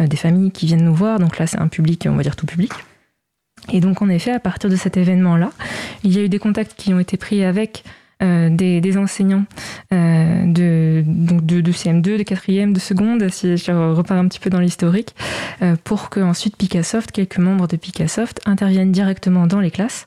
[0.00, 1.18] des familles qui viennent nous voir.
[1.18, 2.72] Donc là, c'est un public, on va dire tout public.
[3.70, 5.50] Et donc, en effet, à partir de cet événement-là,
[6.04, 7.84] il y a eu des contacts qui ont été pris avec
[8.22, 9.44] euh, des, enseignants
[9.92, 14.38] euh, de, donc de, de, CM2, de 4e, de seconde, si je repars un petit
[14.38, 15.16] peu dans l'historique,
[15.60, 20.06] euh, pour que ensuite Picassoft, quelques membres de Picassoft, interviennent directement dans les classes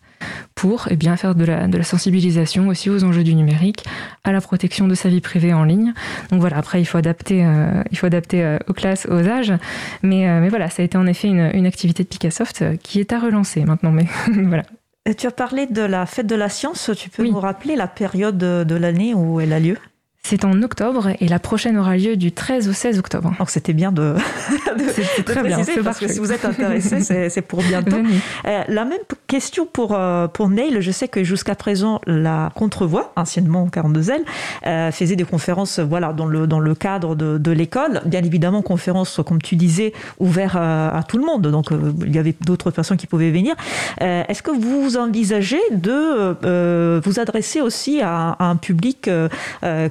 [0.55, 3.83] pour eh bien, faire de la, de la sensibilisation aussi aux enjeux du numérique,
[4.23, 5.93] à la protection de sa vie privée en ligne.
[6.31, 9.53] Donc voilà, après, il faut adapter, euh, il faut adapter euh, aux classes, aux âges.
[10.03, 12.99] Mais, euh, mais voilà, ça a été en effet une, une activité de Picassoft qui
[12.99, 13.91] est à relancer maintenant.
[13.91, 14.63] Mais voilà.
[15.17, 16.89] Tu as parlé de la fête de la science.
[16.97, 19.77] Tu peux nous rappeler la période de l'année où elle a lieu?
[20.25, 23.31] C'est en octobre et la prochaine aura lieu du 13 au 16 octobre.
[23.37, 24.15] Donc c'était bien de,
[24.77, 27.97] de, très bien, parce que si vous êtes intéressé, c'est pour bientôt.
[28.47, 30.77] Euh, la même question pour, euh, pour Neil.
[30.79, 34.21] Je sais que jusqu'à présent, la Contrevoix, anciennement 42L,
[34.65, 38.01] euh, faisait des conférences voilà, dans, le, dans le cadre de, de l'école.
[38.05, 41.43] Bien évidemment, conférences, comme tu disais, ouvertes à, tout le monde.
[41.43, 41.67] Donc
[42.03, 43.53] il y avait d'autres personnes qui pouvaient venir.
[44.01, 49.07] Est-ce que vous envisagez de vous adresser aussi à, à un public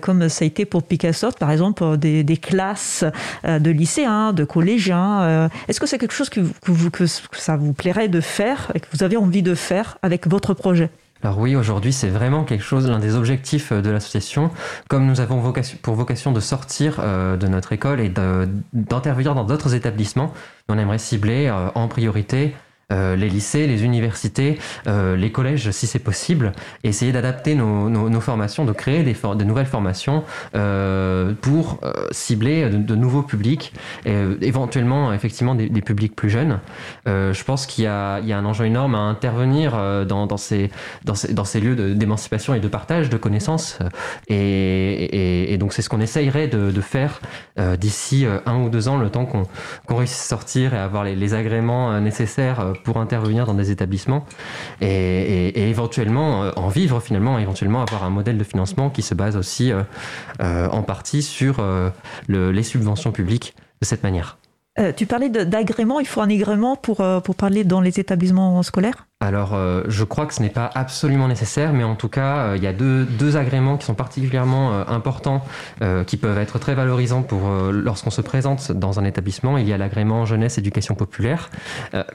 [0.01, 3.05] comme ça a été pour Picasso, par exemple, des, classes
[3.45, 5.23] euh, de lycéens, de collégiens.
[5.23, 6.41] Euh, est-ce que c'est quelque chose que,
[6.91, 10.55] que, ça vous plairait de faire et que vous avez envie de faire avec votre
[10.55, 10.91] projet?
[11.23, 14.51] Alors oui, aujourd'hui, c'est vraiment quelque chose, l'un des objectifs de l'association.
[14.89, 18.13] Comme nous avons vocation, pour vocation de sortir euh, de notre école et
[18.73, 20.35] d'intervenir dans d'autres établissements,
[20.69, 22.74] on aimerait cibler en priorité euh,
[23.17, 26.53] les lycées, les universités, euh, les collèges si c'est possible,
[26.83, 31.81] essayer d'adapter nos, nos, formations, de créer des, de nouvelles formations euh, pour
[32.11, 33.73] cibler de, nouveaux publics,
[34.05, 36.61] et, éventuellement effectivement des, publics plus jeunes.
[37.07, 39.73] je pense qu'il y, y, a un enjeu énorme à intervenir
[40.07, 40.71] dans, dans, ces,
[41.05, 43.79] dans, ces, dans ces lieux d'émancipation et de partage de connaissances.
[44.29, 47.21] Et, et, donc c'est ce qu'on essayerait de, de faire
[47.79, 51.35] d'ici un ou deux ans, le temps qu'on réussisse à sortir et avoir les, les
[51.35, 54.25] agréments nécessaires pour intervenir dans des établissements
[54.81, 59.37] et, éventuellement euh, en vivre finalement, éventuellement avoir un modèle de financement qui se base
[59.37, 59.83] aussi euh,
[60.41, 61.65] euh, en partie sur
[62.29, 64.39] les subventions publiques de cette manière.
[64.97, 69.07] tu parlais d'agrément, il faut un agrément pour, pour parler dans les établissements scolaires?
[69.25, 72.57] Alors, euh, je crois que ce n'est pas absolument nécessaire, mais en tout cas, euh,
[72.57, 75.43] il y a deux, deux, agréments qui sont particulièrement euh, importants,
[76.07, 79.59] qui peuvent être très valorisants pour lorsqu'on se présente dans un établissement.
[79.59, 81.51] Il y a l'agrément jeunesse éducation populaire.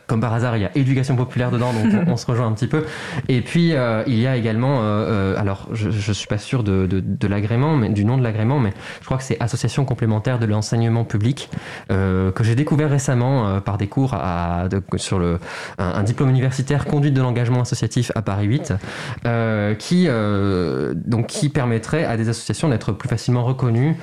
[0.07, 2.67] comme par hasard, il y a éducation populaire dedans, donc on, se rejoint un petit
[2.67, 2.85] peu.
[3.27, 3.73] Et puis,
[4.07, 4.81] il y a également,
[5.37, 8.59] alors, je ne suis pas sûr de, de, de l'agrément, mais du nom de l'agrément,
[8.59, 11.49] mais je crois que c'est Association complémentaire de l'enseignement public,
[11.89, 14.67] que j'ai découvert récemment par des cours à,
[14.97, 15.39] sur le,
[15.77, 18.73] un, un diplôme universitaire conduite de l'engagement associatif à Paris 8,
[19.25, 23.95] euh, qui, euh, donc, qui permettrait à des associations d'être plus facilement reconnues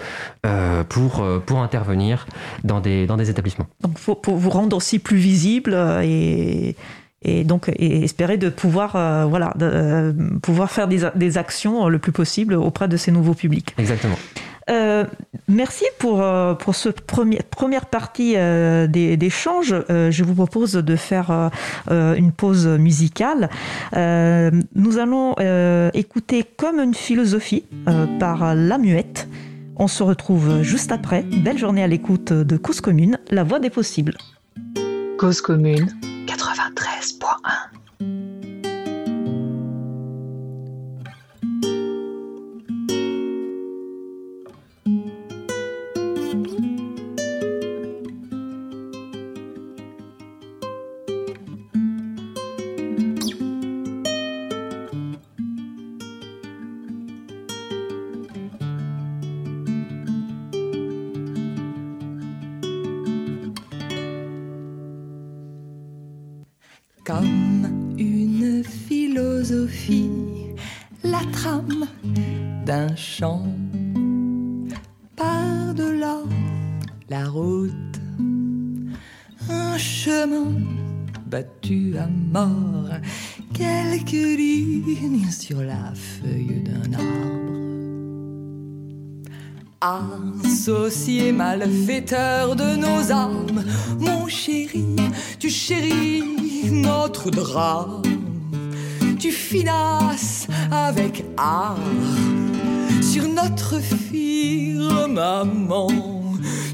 [0.46, 2.26] euh, pour, pour intervenir
[2.64, 3.66] dans des, dans des établissements.
[3.82, 6.74] Donc pour, pour vous rendre aussi plus visible et
[7.22, 8.92] et donc espérer de pouvoir,
[9.28, 13.74] voilà, de, pouvoir faire des, des actions le plus possible auprès de ces nouveaux publics.
[13.78, 14.16] Exactement.
[14.68, 15.04] Euh,
[15.48, 19.74] merci pour, euh, pour cette premier, première partie euh, d'échange.
[19.88, 21.50] je vous propose de faire
[21.88, 23.48] une pause musicale.
[23.92, 25.34] nous allons
[25.94, 27.64] écouter Comme une philosophie
[28.18, 29.28] par La Muette.
[29.78, 31.22] On se retrouve juste après.
[31.22, 34.16] Belle journée à l'écoute de Cause Commune, la voix des possibles.
[35.18, 35.88] Cause Commune
[36.26, 38.35] 93.1
[90.66, 93.62] Associé malfaiteur de nos âmes,
[94.00, 94.96] mon chéri,
[95.38, 96.24] tu chéris
[96.72, 98.02] notre drame.
[99.16, 101.78] Tu finasses avec art
[103.00, 105.12] sur notre firmament.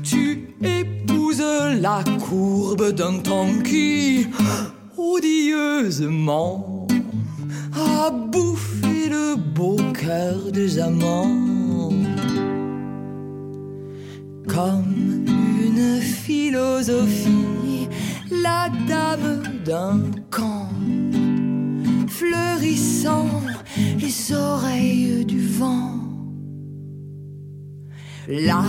[0.03, 1.45] Tu épouses
[1.79, 4.27] la courbe d'un temps qui,
[4.97, 6.87] odieusement,
[7.77, 11.62] a bouffé le beau cœur des amants.
[14.55, 17.89] Comme une philosophie,
[18.31, 20.69] la dame d'un camp,
[22.07, 23.31] fleurissant
[23.99, 25.95] les oreilles du vent.
[28.29, 28.63] La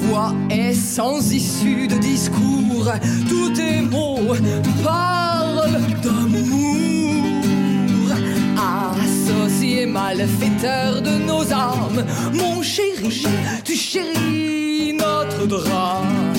[0.00, 2.90] voix est sans issue de discours,
[3.28, 4.34] tous tes mots
[4.82, 6.45] parlent d'amour.
[9.86, 13.26] Associé malfaiteur de nos âmes, mon chéri,
[13.64, 16.34] tu chéris notre drame.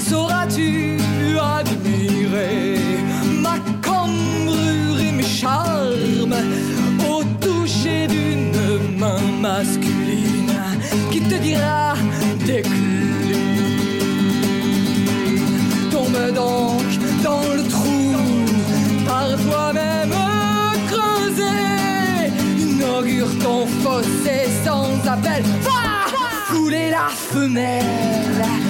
[0.00, 0.98] Sauras-tu
[1.38, 2.78] admirer
[3.40, 6.36] ma cambrure et mes charmes?
[7.08, 10.52] Au toucher d'une main masculine
[11.10, 11.94] qui te dira
[12.46, 13.40] décline.
[15.90, 16.82] Tombe donc
[17.22, 18.14] dans le trou
[19.06, 19.99] par toi-même
[23.20, 25.42] inaugure ton fossé sans appel.
[25.62, 26.08] Va
[26.46, 28.69] fouler la femelle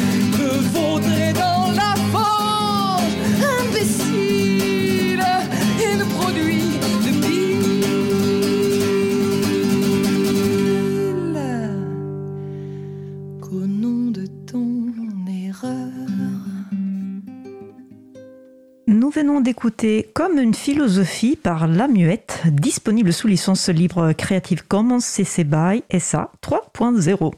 [19.11, 25.01] Nous venons d'écouter Comme une philosophie par La Muette, disponible sous licence libre Creative Commons
[25.01, 27.33] CC BY SA 3.0.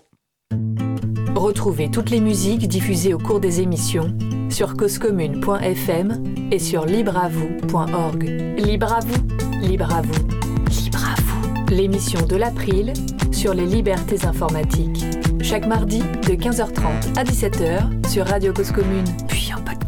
[1.35, 4.15] Retrouvez toutes les musiques diffusées au cours des émissions
[4.51, 8.23] sur causecommune.fm et sur libreavoue.org.
[8.59, 10.27] Libre à vous, libre à vous,
[10.85, 11.75] libre à vous.
[11.75, 12.93] L'émission de l'April
[13.33, 15.07] sur les libertés informatiques.
[15.41, 19.82] Chaque mardi de 15h30 à 17h sur Radio Cause Commune, puis en podcast.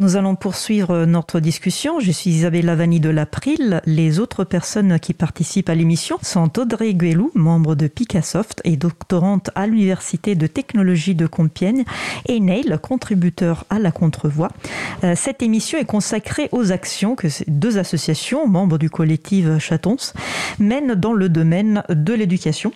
[0.00, 2.00] Nous allons poursuivre notre discussion.
[2.00, 3.82] Je suis Isabelle Lavani de l'April.
[3.84, 9.50] Les autres personnes qui participent à l'émission sont Audrey Guelou, membre de Picassoft et doctorante
[9.54, 11.84] à l'Université de technologie de Compiègne,
[12.26, 14.48] et Neil, contributeur à la Contrevoix.
[15.04, 20.14] Euh, cette émission est consacrée aux actions que ces deux associations, membres du collectif Chatons,
[20.58, 22.72] mènent dans le domaine de l'éducation.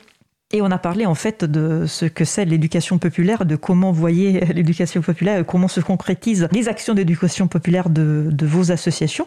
[0.54, 4.38] Et on a parlé en fait de ce que c'est l'éducation populaire, de comment voyez
[4.54, 9.26] l'éducation populaire, comment se concrétisent les actions d'éducation populaire de, vos associations.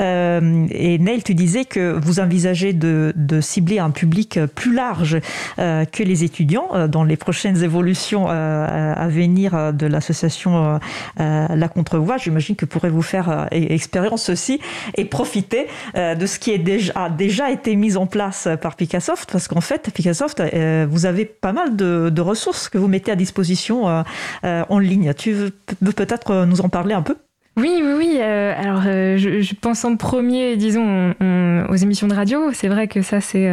[0.00, 5.18] Euh, et Neil, tu disais que vous envisagez de, cibler un public plus large
[5.60, 10.80] euh, que les étudiants euh, dans les prochaines évolutions à venir de l'association
[11.18, 12.16] La Contrevoix.
[12.16, 14.60] J'imagine que pourrez vous faire expérience aussi
[14.96, 19.60] et profiter de ce qui a déjà été mis en place par Picassoft, parce qu'en
[19.60, 24.02] fait, Picassoft euh, vous avez pas mal de, ressources que vous mettez à disposition euh,
[24.44, 25.12] euh, en ligne.
[25.14, 25.52] Tu veux
[25.92, 27.16] peut-être nous en parler un peu?
[27.56, 28.20] Oui, oui, oui.
[28.20, 32.52] alors, je, pense en premier, disons, on, aux émissions de radio.
[32.52, 33.48] C'est vrai que ça, c'est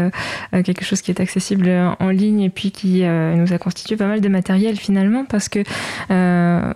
[0.52, 4.20] quelque chose qui est accessible en ligne et puis qui nous a constitué pas mal
[4.22, 5.60] de matériel finalement parce que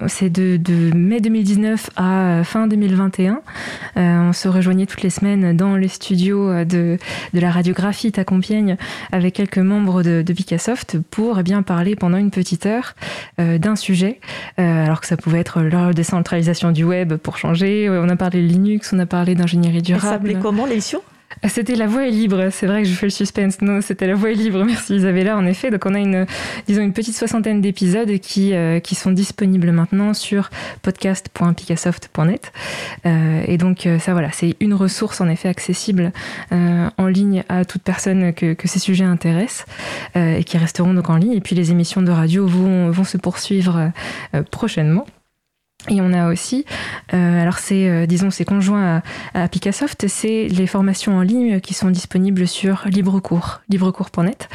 [0.08, 3.42] c'est de, mai 2019 à fin 2021.
[3.96, 6.98] on se rejoignait toutes les semaines dans les studios de,
[7.34, 8.78] de la radiographie à Compiègne
[9.12, 12.96] avec quelques membres de, de Picassoft pour eh bien parler pendant une petite heure
[13.38, 14.20] d'un sujet,
[14.58, 17.90] alors que ça pouvait être la décentralisation du web pour changer.
[17.90, 20.04] On a parlé de Linux, on a parlé d'ingénierie durable.
[20.04, 21.02] Ça s'appelait comment l'émission?
[21.44, 23.62] C'était La Voix est libre, c'est vrai que je fais le suspense.
[23.62, 25.70] Non, c'était La Voix est libre, merci Isabella, en effet.
[25.70, 26.26] Donc on a une,
[26.68, 30.50] disons, une petite soixantaine d'épisodes qui, euh, qui sont disponibles maintenant sur
[30.82, 32.52] podcast.picassoft.net.
[33.06, 36.12] Euh, et donc euh, ça, voilà, c'est une ressource en effet accessible
[36.52, 39.66] en ligne à toute personne que, que ces sujets intéressent
[40.16, 41.34] et qui resteront donc en ligne.
[41.34, 43.92] Et puis les émissions de radio vont, vont se poursuivre
[44.52, 45.06] prochainement.
[45.90, 46.66] Et on a aussi,
[47.14, 49.02] euh, alors c'est, euh, disons, c'est conjoint
[49.34, 54.50] à, à Picassoft, c'est les formations en ligne qui sont disponibles sur LibreCours, librecours.net.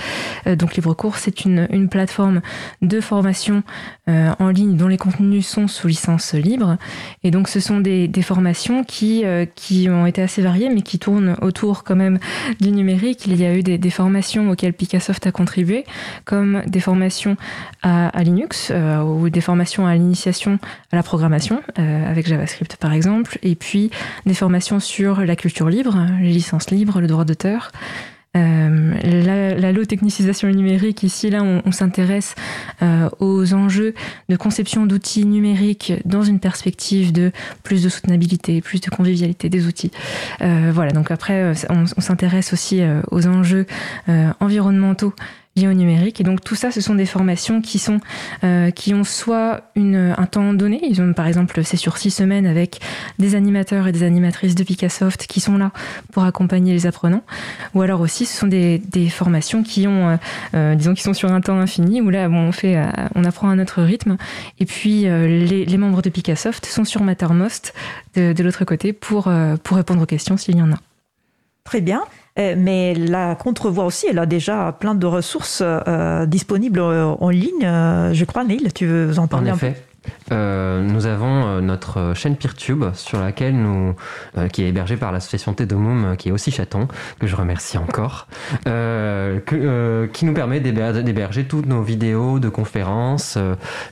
[0.49, 2.41] Euh, donc LibreCours, c'est une, une plateforme
[2.83, 3.63] de formation
[4.09, 6.79] euh, en ligne dont les contenus sont sous licence libre.
[7.23, 10.83] Et donc ce sont des, des formations qui, euh, qui ont été assez variées, mais
[10.83, 12.19] qui tournent autour quand même
[12.61, 13.27] du numérique.
[13.27, 15.85] Il y a eu des, des formations auxquelles Picassoft a contribué,
[16.25, 17.37] comme des formations
[17.83, 18.73] à, à Linux
[19.07, 20.59] ou des formations à l'initiation
[20.91, 23.91] à la programmation euh, avec JavaScript par exemple, et puis
[24.27, 27.71] des formations sur la culture libre, les licences libres, le droit d'auteur.
[28.37, 32.37] Euh, la, la low technicisation numérique, ici, là, on, s'intéresse
[32.81, 33.93] euh, aux enjeux
[34.29, 37.33] de conception d'outils numériques dans une perspective de
[37.65, 39.91] plus de soutenabilité, plus de convivialité des outils.
[40.39, 43.67] Voilà, donc après, on, s'intéresse aussi aux enjeux
[44.39, 45.13] environnementaux
[45.57, 46.21] liées au numérique.
[46.21, 48.01] Et donc tout ça, ce sont des formations qui sont
[48.45, 50.81] euh, qui ont soit une, un temps donné.
[50.89, 52.81] Ils ont par exemple c'est sur six semaines avec
[53.19, 55.73] des animateurs et des animatrices de Picassoft qui sont là
[56.13, 57.25] pour accompagner les apprenants.
[57.75, 60.17] Ou alors aussi ce sont des, des formations qui ont euh,
[60.55, 63.25] euh disons qui sont sur un temps infini où là bon, on fait euh, on
[63.25, 64.17] apprend à notre rythme.
[64.59, 67.75] Et puis euh, les, les, membres de Picassoft sont sur Mattermost
[68.15, 69.31] de, de l'autre côté pour
[69.63, 70.90] pour répondre aux questions s'il y en a.
[71.71, 72.03] Très bien.
[72.37, 77.29] Euh, mais la contrevoix aussi, elle a déjà plein de ressources euh, disponibles euh, en
[77.29, 77.63] ligne.
[77.63, 79.69] Je crois, Neil, tu veux en parler en effet.
[79.69, 79.77] un peu?
[80.33, 83.95] Euh, nous avons euh, notre chaîne PeerTube sur laquelle nous,
[84.39, 86.89] euh, qui est hébergée par l'association Tedomum, qui est aussi chaton,
[87.19, 88.27] que je remercie encore,
[88.65, 93.39] qui nous permet d'héberger toutes nos vidéos de conférences,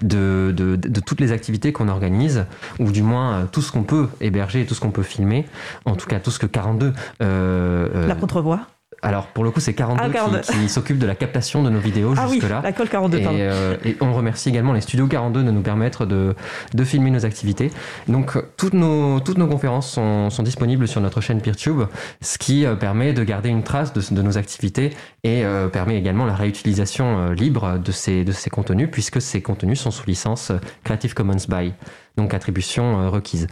[0.02, 2.46] de, toutes les activités qu'on organise,
[2.78, 5.46] ou du moins tout ce qu'on peut héberger tout ce qu'on peut filmer,
[5.84, 6.92] en tout cas tout ce que 42...
[7.20, 8.66] La contrevoix
[9.02, 10.40] alors pour le coup c'est 42, ah, 42.
[10.40, 12.62] qui, qui s'occupe de la captation de nos vidéos ah jusque là.
[12.64, 16.04] Oui, la 42, et, euh, et, on remercie également les studios 42 de nous permettre
[16.04, 16.34] de,
[16.74, 17.70] de filmer nos activités.
[18.08, 21.82] Donc toutes nos, toutes nos conférences sont, sont disponibles sur notre chaîne PeerTube,
[22.20, 24.90] ce qui euh, permet de garder une trace de, de nos activités
[25.22, 29.80] et euh, permet également la réutilisation libre de ces, de ces contenus puisque ces contenus
[29.80, 30.50] sont sous licence
[30.84, 31.72] Creative Commons by,
[32.16, 33.46] donc attribution requise.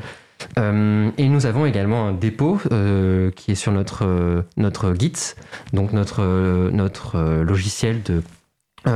[0.59, 5.35] Euh, et nous avons également un dépôt euh, qui est sur notre, euh, notre Git,
[5.73, 6.23] donc notre,
[6.71, 8.23] notre logiciel de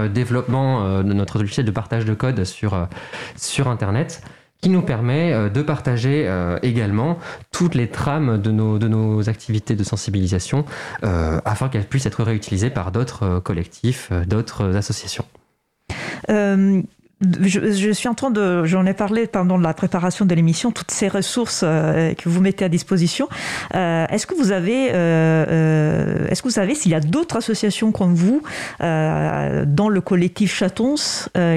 [0.09, 2.86] développement, notre logiciel de partage de code sur,
[3.34, 4.22] sur Internet
[4.62, 6.32] qui nous permet de partager
[6.62, 7.18] également
[7.51, 10.64] toutes les trames de nos, de nos activités de sensibilisation
[11.03, 15.24] afin qu'elles puissent être réutilisées par d'autres collectifs, d'autres associations.
[17.20, 20.90] Je, je, suis en train de, j'en ai parlé pendant la préparation de l'émission, toutes
[20.90, 23.28] ces ressources euh, que vous mettez à disposition.
[23.74, 27.36] Euh, est-ce que vous avez, euh, euh est-ce que vous savez s'il y a d'autres
[27.36, 28.42] associations comme vous
[28.80, 30.94] euh, dans le collectif Chatons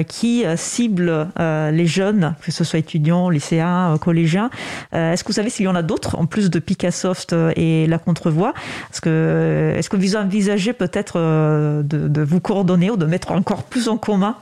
[0.08, 4.50] qui ciblent les jeunes, que ce soit étudiants, lycéens, collégiens?
[4.92, 7.98] Est-ce que vous savez s'il y en a d'autres en plus de Picassoft et la
[7.98, 8.52] Contrevoix?
[8.92, 13.62] Est-ce que, est-ce que vous envisagez peut-être de, de, vous coordonner ou de mettre encore
[13.64, 14.36] plus en commun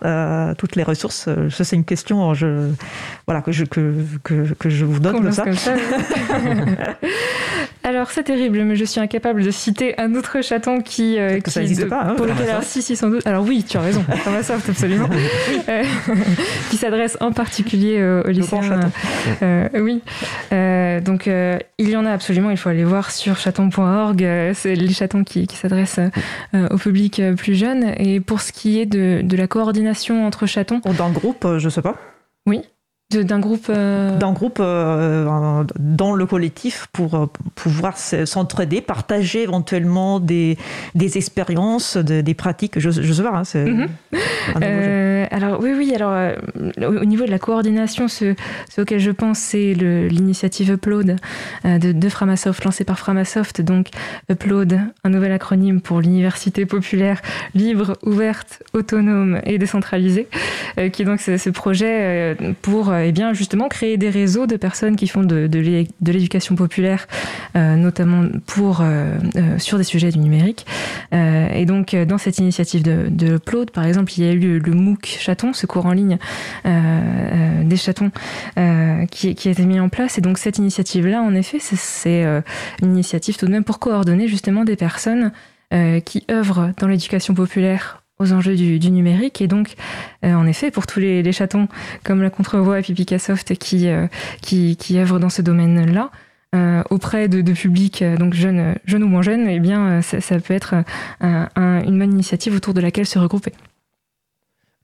[0.58, 1.11] toutes les ressources?
[1.12, 2.70] Ça c'est une question je,
[3.26, 5.44] voilà, que, je, que, que, que je vous donne comme ça.
[5.44, 5.74] Comme ça
[7.84, 11.50] alors c'est terrible, mais je suis incapable de citer un autre chaton qui, euh, qui
[11.50, 12.02] ça n'existe pas.
[12.02, 13.26] Hein, pour lequel, alors, si, si, sans doute.
[13.26, 15.08] Alors oui, tu as raison, Thomasoft, absolument.
[15.68, 15.82] euh,
[16.70, 18.80] qui s'adresse en particulier euh, aux lycéens.
[19.42, 20.02] Euh, oui.
[20.52, 24.26] Euh, donc euh, il y en a absolument, il faut aller voir sur chaton.org.
[24.54, 26.00] c'est les chatons qui, qui s'adressent
[26.54, 27.94] au public plus jeune.
[27.98, 30.80] Et pour ce qui est de, de la coordination entre chatons.
[30.86, 31.96] Ou d'un groupe, je sais pas.
[32.46, 32.62] Oui,
[33.16, 40.58] d'un groupe d'un groupe dans le collectif pour pouvoir s'entraider, partager éventuellement des,
[40.94, 42.78] des expériences, des pratiques.
[42.78, 43.42] Je, je sais pas.
[43.42, 45.26] Hein, mhm.
[45.30, 45.94] alors oui, oui.
[45.94, 46.34] Alors
[46.78, 48.34] au niveau de la coordination, ce,
[48.70, 51.16] ce auquel je pense, c'est l'initiative Upload
[51.64, 53.60] de, de, Framasoft, lancée par Framasoft.
[53.60, 53.88] Donc
[54.30, 57.20] Upload, un nouvel acronyme pour l'université populaire
[57.54, 60.28] libre, ouverte, autonome et décentralisée,
[60.92, 64.56] qui est donc ce, ce projet pour et eh bien, justement créer des réseaux de
[64.56, 67.06] personnes qui font de, de l'éducation populaire,
[67.56, 70.66] euh, notamment pour, euh, euh, sur des sujets du numérique.
[71.12, 73.38] et donc, dans cette initiative de, de
[73.72, 76.18] par exemple, il y a eu le, MOOC Chaton, ce cours en ligne
[76.64, 78.10] des chatons,
[79.10, 80.18] qui, a été mis en place.
[80.18, 82.24] Et donc, cette initiative-là, en effet, c'est
[82.82, 85.32] une initiative tout de même pour coordonner justement des personnes
[86.04, 89.42] qui œuvrent dans l'éducation populaire aux enjeux du, numérique.
[89.42, 89.74] Et donc,
[90.24, 91.68] euh, en effet, pour tous les, chatons
[92.04, 94.06] comme la Contrevoix et Pipicasoft qui, euh,
[94.40, 96.10] qui, qui œuvrent dans ce domaine-là,
[96.54, 100.54] euh, auprès de, de publics donc jeunes, jeunes ou moins jeunes, eh bien, ça, peut
[100.54, 100.74] être
[101.20, 103.52] une bonne initiative autour de laquelle se regrouper.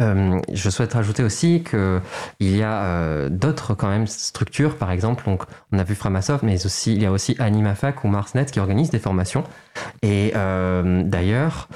[0.00, 5.78] je souhaite rajouter aussi qu'il y a d'autres quand même structures, par exemple, donc on
[5.78, 8.98] a vu Framasoft, mais aussi, il y a aussi AnimaFac ou Marsnet qui organisent des
[8.98, 9.44] formations.
[10.00, 11.68] Et d'ailleurs,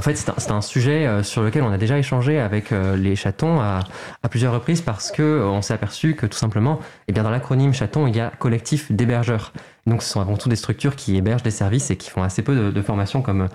[0.00, 3.16] en fait, c'est un, sujet euh, sur lequel on a déjà échangé avec euh, les
[3.16, 3.80] chatons à,
[4.30, 7.74] plusieurs reprises parce que euh, on s'est aperçu que tout simplement, eh bien, dans l'acronyme
[7.74, 9.52] chaton, il y a collectif d'hébergeurs.
[9.86, 12.40] Donc, ce sont avant tout des structures qui hébergent des services et qui font assez
[12.40, 13.48] peu de, de formations, comme,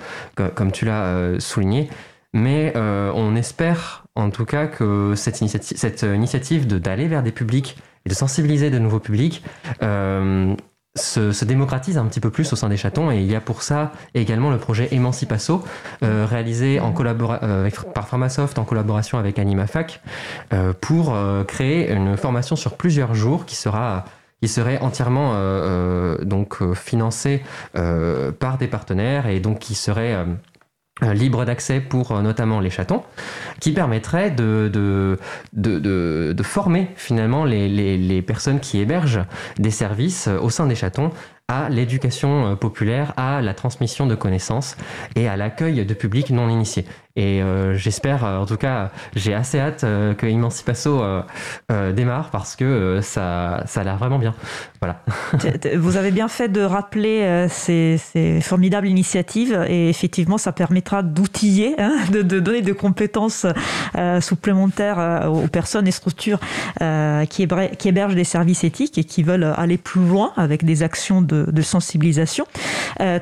[0.53, 1.89] comme tu l'as souligné.
[2.33, 7.75] Mais on espère, en tout cas, que cette initiative, cette initiative d'aller vers des publics
[8.05, 9.43] et de sensibiliser de nouveaux publics
[10.95, 13.63] se, démocratise un petit peu plus au sein des chatons et il y a pour
[13.63, 15.63] ça également le projet Emancipasso
[16.03, 20.01] euh, réalisé en euh, par Pharmasoft en collaboration avec AnimaFac
[20.53, 21.15] euh, pour
[21.47, 24.05] créer une formation sur plusieurs jours qui sera
[24.41, 25.33] qui serait entièrement
[26.21, 27.43] donc financée
[27.73, 30.25] par des partenaires et donc qui serait
[31.01, 33.03] libre d'accès pour euh, notamment les chatons,
[33.59, 35.19] qui permettrait de, de,
[35.53, 39.25] de, de, former finalement les, les, les, personnes qui hébergent
[39.59, 41.11] des services euh, au sein des chatons
[41.47, 44.77] à l'éducation populaire, à la transmission de connaissances
[45.15, 46.85] et à l'accueil de publics non initiés.
[47.17, 51.01] Et euh, j'espère, euh, en tout cas, j'ai assez hâte euh, que Emancipasso
[51.69, 54.33] démarre parce que ça, ça a l'air vraiment bien.
[54.81, 55.01] Voilà.
[55.77, 61.75] Vous avez bien fait de rappeler ces, ces, formidables initiatives et effectivement, ça permettra d'outiller,
[61.77, 63.45] hein, de, donner des compétences
[64.19, 66.39] supplémentaires aux personnes et structures
[67.29, 71.61] qui, hébergent des services éthiques et qui veulent aller plus loin avec des actions de,
[71.61, 72.45] sensibilisation.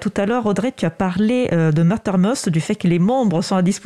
[0.02, 3.56] tout à l'heure, Audrey, tu as parlé de Mattermost, du fait que les membres sont
[3.56, 3.83] à disposition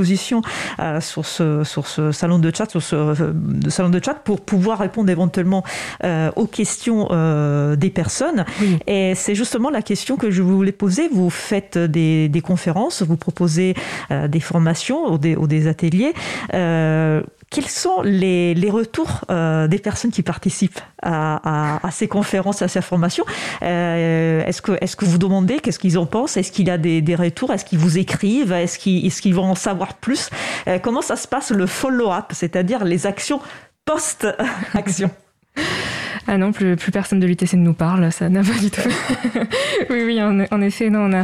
[0.80, 4.42] euh, sur, ce, sur ce salon de chat, sur ce euh, salon de chat pour
[4.42, 5.64] pouvoir répondre éventuellement
[6.04, 7.08] euh, aux questions
[7.76, 8.46] des personnes.
[8.88, 11.10] Et c'est justement la question que je voulais poser.
[11.12, 13.76] Vous faites des, des conférences, vous proposez
[14.10, 16.14] des formations ou des, ou des ateliers
[17.50, 22.68] quels sont les, les retours euh, des personnes qui participent à, à, ces conférences, à
[22.68, 23.26] ces formations?
[23.62, 26.36] Euh, Est-ce que, est que vous demandez qu'est-ce qu'ils en pensent?
[26.38, 27.54] Est-ce qu'il y a des, des retours?
[27.54, 28.52] Est-ce qu'ils vous écrivent?
[28.52, 30.30] Est-ce qu'ils est qu'ils vont en savoir plus?
[30.68, 33.40] Euh, Comment ça se passe le follow-up, c'est-à-dire les actions
[33.86, 35.10] post-action?
[36.30, 38.82] Ah non, plus, plus personne de l'UTC ne nous parle, ça n'a pas du tout.
[39.90, 41.24] oui, oui, en, effet, non, on a,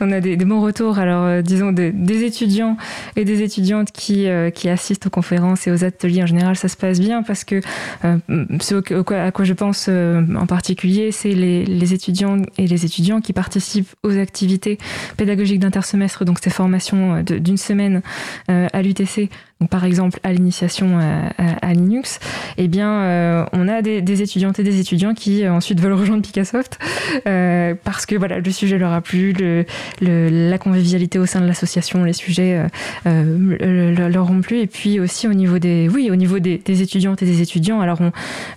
[0.00, 1.00] on a des, bons retours.
[1.00, 2.76] Alors, euh, disons, des, étudiants
[3.16, 6.68] et des étudiantes qui, euh, qui assistent aux conférences et aux ateliers en général, ça
[6.68, 7.60] se passe bien parce que
[8.04, 8.16] euh,
[8.60, 8.76] ce
[9.14, 13.92] à quoi je pense en particulier, c'est les, les étudiants et les étudiants qui participent
[14.04, 14.78] aux activités
[15.16, 18.02] pédagogiques d'intersemestre, donc ces formations d'une semaine
[18.48, 19.30] à l'UTC
[19.70, 20.98] par exemple à l'initiation
[21.38, 22.20] à, Linux,
[22.58, 26.22] eh bien, euh, on a des, étudiantes et des étudiants qui euh, ensuite veulent rejoindre
[26.22, 26.78] Picassoft
[27.26, 29.64] euh, parce que voilà, le sujet leur a plu, le,
[30.00, 32.66] la convivialité au sein de l'association, les sujets
[33.04, 37.26] leur ont plu, et puis aussi au niveau des, oui, au niveau des, étudiantes et
[37.26, 37.80] des étudiants.
[37.80, 38.00] Alors,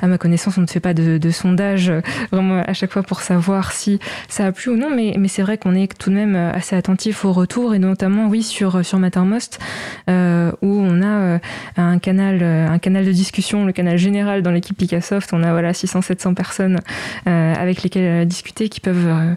[0.02, 1.92] à ma connaissance, on ne fait pas de, sondage
[2.32, 5.42] vraiment à chaque fois pour savoir si ça a plu ou non, mais, mais c'est
[5.42, 9.00] vrai qu'on est tout de même assez attentif au retour et notamment, oui, sur sur
[9.00, 9.60] Mattermost
[10.08, 11.40] où on a euh,
[11.76, 15.34] un canal, euh, un canal de discussion, le canal général dans l'équipe Picassoft.
[15.34, 16.80] On a voilà 600-700 personnes
[17.28, 19.36] euh, avec lesquelles discuter qui peuvent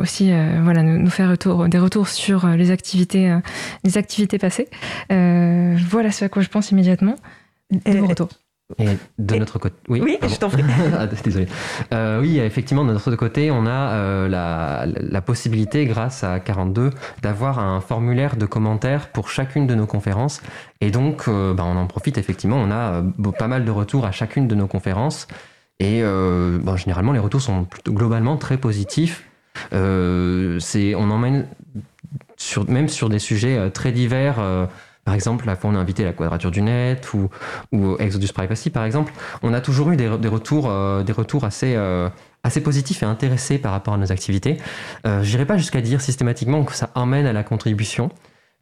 [0.00, 3.32] aussi voilà nous, faire retour, des retours sur les activités
[3.84, 4.68] les activités passées.
[5.10, 7.16] Voilà ce à quoi je pense immédiatement.
[7.70, 8.28] De retour
[8.78, 10.64] Et de notre côté, oui, oui je t'en prie.
[10.98, 11.46] Ah, désolé.
[11.92, 16.90] Euh, oui, effectivement, de notre côté, on a euh, la, la, possibilité, grâce à 42,
[17.20, 20.40] d'avoir un formulaire de commentaires pour chacune de nos conférences.
[20.80, 22.56] Et donc, euh, bah, on en profite effectivement.
[22.56, 23.02] On a
[23.38, 25.26] pas mal de retours à chacune de nos conférences.
[25.78, 29.28] Et bah, généralement, les retours sont globalement très positifs.
[29.72, 31.48] c'est, on emmène
[32.36, 34.36] sur, même sur des sujets très divers.
[35.04, 37.28] Par exemple, la fois on a invité la Quadrature du Net ou,
[37.98, 39.12] Exodus Privacy, par exemple.
[39.42, 42.08] On a toujours eu des, retours, euh, des retours assez, euh,
[42.42, 44.58] assez positifs et intéressés par rapport à nos activités.
[45.06, 48.10] Euh, Je n'irai pas jusqu'à dire systématiquement que ça emmène à la contribution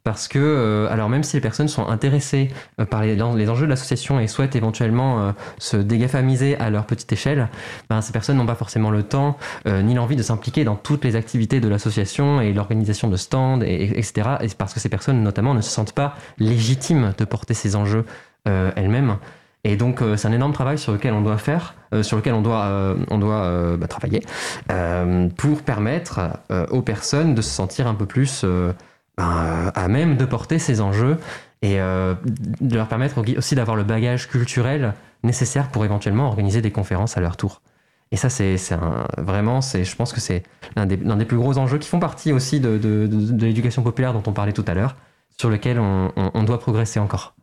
[0.03, 2.49] parce que, euh, alors même si les personnes sont intéressées
[2.79, 6.85] euh, par les, les, enjeux de l'association et souhaitent éventuellement euh, se dégafamiser à leur
[6.85, 7.47] petite échelle,
[7.89, 11.15] ben, ces personnes n'ont pas forcément le temps ni l'envie de s'impliquer dans toutes les
[11.15, 14.37] activités de l'association et l'organisation de stands, et, etc.
[14.41, 18.05] Et parce que ces personnes, notamment, ne se sentent pas légitimes de porter ces enjeux
[18.45, 19.17] elles-mêmes.
[19.63, 22.95] Et donc, c'est un énorme travail sur lequel on doit faire, sur lequel on doit,
[23.09, 24.21] on doit bah, travailler,
[25.37, 26.19] pour permettre
[26.71, 28.45] aux personnes de se sentir un peu plus
[29.17, 31.17] ben, à même de porter ces enjeux
[31.61, 32.15] et euh,
[32.61, 34.93] de leur permettre aussi d'avoir le bagage culturel
[35.23, 37.61] nécessaire pour éventuellement organiser des conférences à leur tour.
[38.11, 38.57] Et ça, c'est
[39.17, 40.43] vraiment, je pense que c'est
[40.75, 43.09] l'un des, plus gros enjeux qui font partie aussi de,
[43.39, 44.95] l'éducation populaire dont on parlait tout à l'heure,
[45.39, 47.33] sur lequel on, on, doit progresser encore.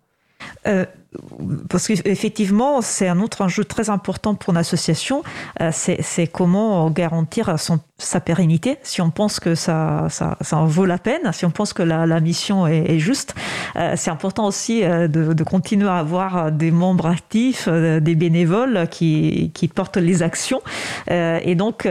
[0.69, 0.87] Euh,
[1.69, 5.25] parce qu'effectivement, c'est un autre enjeu très important pour une association,
[5.61, 10.67] euh, c'est comment garantir son, sa pérennité, si on pense que ça, ça, ça, en
[10.67, 13.35] vaut la peine, si on pense que la, la mission est, juste.
[13.77, 18.89] Euh, c'est important aussi euh, de, de, continuer à avoir des membres actifs, des bénévoles
[18.91, 20.61] qui, qui portent les actions.
[21.09, 21.89] et donc,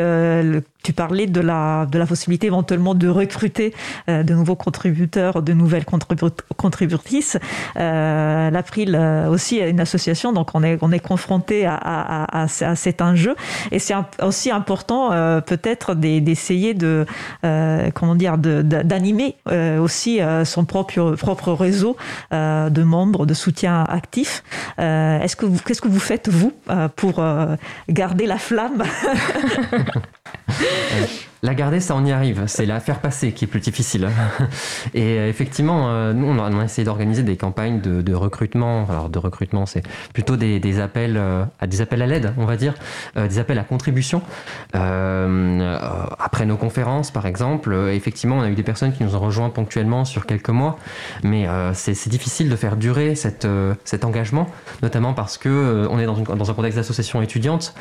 [0.84, 3.74] tu parlais de la, de la possibilité éventuellement de recruter
[4.08, 5.86] de nouveaux contributeurs, de nouvelles
[6.58, 7.38] contributrices.
[7.76, 13.02] L'April euh, aussi une association, donc on est, on est confronté à, à, à, cet
[13.02, 13.36] enjeu.
[13.72, 17.06] Et c'est aussi important euh, peut-être d'essayer de,
[17.44, 19.36] euh, comment dire, d'animer
[19.80, 21.98] aussi son propre, réseau
[22.32, 24.44] de membres, de soutien actif.
[24.78, 26.54] Est-ce que vous, qu'est-ce que vous faites vous
[26.96, 27.24] pour
[27.90, 28.84] garder la flamme?
[31.42, 32.44] La garder, ça on y arrive.
[32.48, 34.10] C'est la faire passer qui est plus difficile.
[34.94, 38.86] Et euh, effectivement, euh, nous on a, essayé d'organiser des campagnes de, recrutement.
[38.90, 39.84] Alors de recrutement, c'est
[40.14, 42.74] plutôt des, appels euh, appels à l'aide, on va dire,
[43.16, 44.22] des appels à contribution.
[44.74, 49.50] après nos conférences, par exemple, effectivement, on a eu des personnes qui nous ont rejoints
[49.50, 50.78] ponctuellement sur quelques mois,
[51.24, 53.46] mais c'est difficile de faire durer cet
[54.04, 54.50] engagement,
[54.82, 57.74] notamment parce que on est dans, un contexte d'association étudiante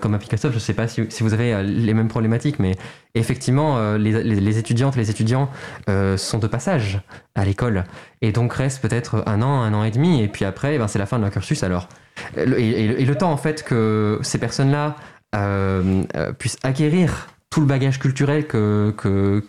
[0.00, 2.76] comme à Je ne sais pas si vous avez les mêmes problématiques, mais
[3.14, 5.48] effectivement, euh, les, étudiantes, les étudiants
[5.88, 7.00] euh, sont de passage
[7.34, 7.84] à l'école
[8.22, 10.88] et donc restent peut-être un an, un an et demi, et puis après, eh ben,
[10.88, 11.88] c'est la fin de leur cursus alors.
[12.36, 14.96] Et, le temps en fait que ces personnes-là
[15.34, 16.02] euh,
[16.38, 19.42] puissent acquérir tout le bagage culturel que, que,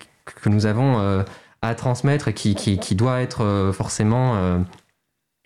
[0.46, 1.24] nous avons
[1.62, 4.62] à transmettre et qui, qui doit être forcément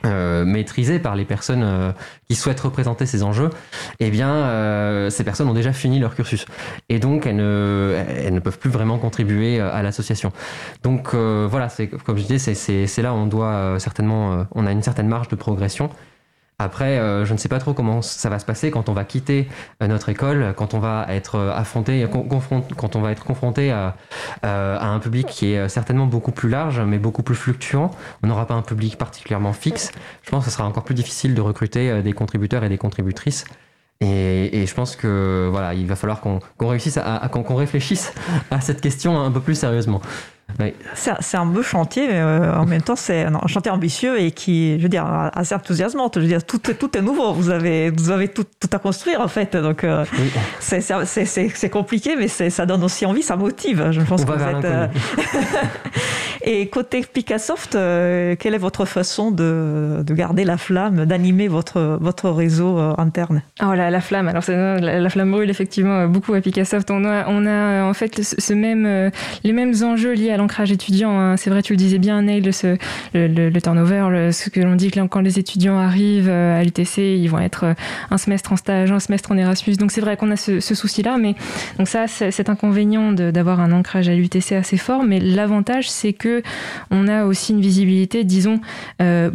[0.06, 1.92] euh, par les personnes euh,
[2.28, 3.50] qui souhaitent représenter ces enjeux,
[4.00, 6.46] eh bien, euh, ces personnes ont déjà fini leur cursus.
[6.90, 10.32] Et donc, elles ne, elles ne peuvent plus vraiment contribuer à l'association.
[10.84, 15.08] Donc, voilà, c'est, comme je disais, c'est, là on doit certainement, on a une certaine
[15.08, 15.90] marge de progression.
[16.62, 19.04] Après, euh, je ne sais pas trop comment ça va se passer quand on va
[19.04, 19.48] quitter
[19.82, 23.96] euh, notre école, quand on va être euh, confronté à,
[24.44, 27.90] un public qui est certainement beaucoup plus large, mais beaucoup plus fluctuant.
[28.24, 29.92] On n'aura pas un public particulièrement fixe.
[30.22, 33.46] Je pense que ce sera encore plus difficile de recruter des contributeurs et des contributrices.
[34.02, 38.14] Et, je pense que voilà, il va falloir qu'on réussisse à, qu'on réfléchisse
[38.52, 40.02] à cette question un peu plus sérieusement.
[40.96, 44.78] C'est un beau chantier, mais euh, en même temps, c'est un chantier ambitieux et qui,
[44.78, 46.12] je veux dire, assez enthousiasmant.
[46.14, 47.34] Je veux dire, tout, tout est nouveau.
[47.34, 49.56] Vous avez, vous avez tout, tout à construire, en fait.
[49.56, 50.06] Donc, euh,
[50.60, 53.92] c'est compliqué, mais ça donne aussi envie, ça motive.
[53.92, 54.92] Je pense que vous êtes.
[56.48, 61.98] Euh, et côté Picassoft, quelle est votre façon de, de garder la flamme, d'animer votre,
[62.02, 63.42] votre réseau interne?
[63.62, 64.28] Oh la flamme.
[64.28, 66.90] Alors, la, la, flamme brûle, effectivement, beaucoup à Picassoft.
[66.92, 69.12] On a, on a en fait ce même,
[69.44, 71.20] les mêmes enjeux liés à l'ancrage étudiant.
[71.20, 71.38] Hein.
[71.38, 72.42] C'est vrai, tu le disais bien, Neil,
[73.14, 77.28] le, turnover, ce que l'on dit que quand les étudiants arrivent euh, à l'UTC, ils
[77.28, 77.74] vont être euh,
[78.10, 79.76] un semestre en stage, un semestre en Erasmus.
[79.76, 81.36] Donc c'est vrai qu'on a ce, souci-là, mais
[81.78, 85.04] donc ça, cet inconvénient d'avoir un ancrage à l'UTC assez fort.
[85.04, 86.31] Mais l'avantage, c'est que
[86.90, 88.60] on a aussi une visibilité, disons,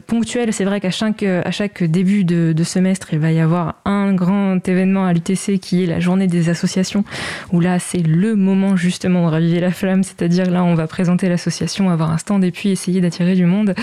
[0.07, 0.53] ponctuelle.
[0.53, 5.12] C'est vrai qu'à chaque, début de, semestre, il va y avoir un grand événement à
[5.12, 7.05] l'UTC qui est la journée des associations,
[7.53, 11.28] où là, c'est le moment justement de raviver la flamme, c'est-à-dire là, on va présenter
[11.28, 13.74] l'association, avoir un stand et puis essayer d'attirer du monde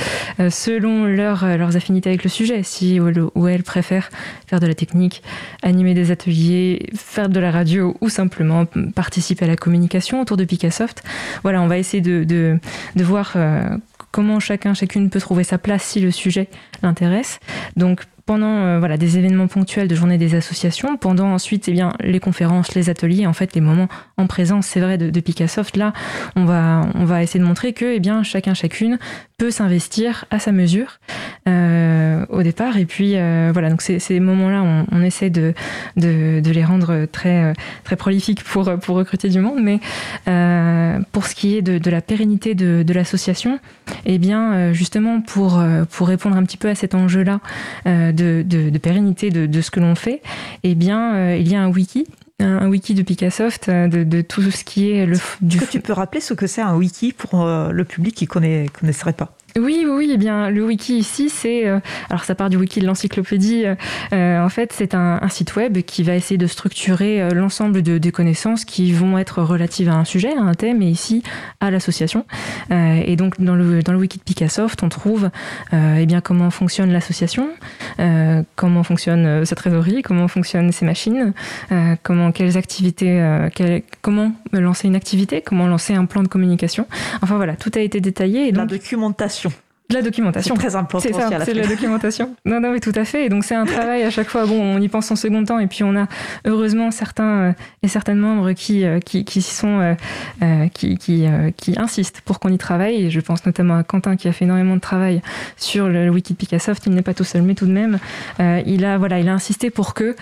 [0.50, 2.62] selon leur, leurs affinités avec le sujet.
[2.64, 4.10] Si ou elle préfère
[4.48, 5.24] faire de la technique,
[5.62, 10.46] animer des ateliers, faire de la radio ou simplement participer à la communication autour de
[10.46, 11.04] Picassoft.
[11.44, 12.58] Voilà, on va essayer de
[13.04, 13.78] voir euh,
[14.12, 16.50] comment chacun, chacune peut trouver sa place si le sujet
[16.82, 17.40] l'intéresse.
[17.76, 21.94] Donc pendant euh, voilà des événements ponctuels de journée des associations, pendant ensuite eh bien
[22.00, 25.76] les conférences, les ateliers, en fait les moments en présence, c'est vrai de, de, Picassoft.
[25.76, 25.94] Là,
[26.36, 28.98] on va on va essayer de montrer que eh bien chacun chacune
[29.38, 31.00] peut s'investir à sa mesure
[31.50, 32.78] euh, au départ.
[32.78, 35.54] Et puis euh, voilà, donc ces, ces moments-là, on, essaie de,
[35.98, 37.54] de, les rendre très
[37.84, 39.60] très prolifiques pour pour recruter du monde.
[39.62, 39.80] Mais
[41.12, 43.60] pour ce qui est de, de la pérennité de, de l'association,
[44.06, 47.42] eh bien justement pour pour répondre un petit peu à cet enjeu-là
[48.14, 50.22] de, de, de, pérennité de, de ce que l'on fait,
[50.64, 52.08] eh bien, euh, il y a un wiki
[52.40, 55.58] un, wiki de Picassoft de, de, tout ce qui est le du.
[55.58, 58.26] Est-ce que tu peux rappeler ce que c'est un wiki pour euh, le public qui
[58.26, 59.36] ne connaisserait pas?
[59.58, 61.68] Oui, oui, eh bien, le wiki ici, c'est.
[61.68, 61.80] Euh,
[62.10, 63.66] alors, ça part du wiki de l'encyclopédie.
[64.14, 67.82] Euh, en fait, c'est un, un, site web qui va essayer de structurer euh, l'ensemble
[67.84, 71.24] de, des connaissances qui vont être relatives à un sujet, à un thème, et ici,
[71.60, 72.26] à l'association.
[72.72, 75.30] Euh, et donc, dans le, dans le wiki de Picassoft, on trouve
[75.72, 77.50] eh bien, comment fonctionne l'association,
[78.56, 81.34] comment fonctionne sa trésorerie, comment fonctionnent ses machines,
[82.04, 86.88] comment, quelles activités, quelle, comment lancer une activité, comment lancer un plan de communication.
[87.22, 88.48] Enfin, voilà, tout a été détaillé.
[88.48, 89.43] Et donc, La documentation.
[89.92, 90.56] La documentation.
[90.56, 91.08] C'est très important.
[91.08, 92.36] C'est ça, c'est la documentation.
[92.46, 93.26] Non, non, mais tout à fait.
[93.26, 94.46] Et donc c'est un travail à chaque fois.
[94.46, 96.08] Bon, on y pense en second temps, et puis on a
[96.46, 97.54] heureusement certains euh,
[97.84, 99.94] et certaines membres qui euh, qui, qui sont euh,
[100.42, 103.06] euh qui qui, euh, qui insistent pour qu'on y travaille.
[103.06, 105.22] Et je pense notamment à Quentin qui a fait énormément de travail
[105.58, 106.84] sur le, wiki de Picassoft.
[106.86, 108.00] Il n'est pas tout seul, mais tout de même,
[108.40, 110.16] il a voilà, il a insisté pour que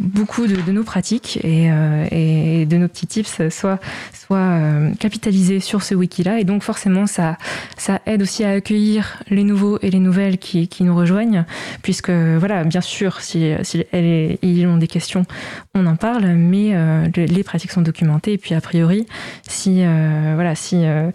[0.00, 1.70] beaucoup de, de, nos pratiques et,
[2.10, 3.78] et de nos petits tips soient
[4.12, 4.60] soient
[4.98, 6.40] capitalisés sur ce wiki-là.
[6.40, 7.36] Et donc forcément, ça
[7.76, 11.44] ça aide aussi à accueillir les nouveaux et les nouvelles qui, qui nous rejoignent,
[11.82, 15.24] puisque voilà, bien sûr, si, si elles, ils ont des questions,
[15.76, 18.32] on en parle, mais euh, les pratiques sont documentées.
[18.32, 19.06] Et puis a priori,
[19.46, 21.12] si euh, voilà, si euh,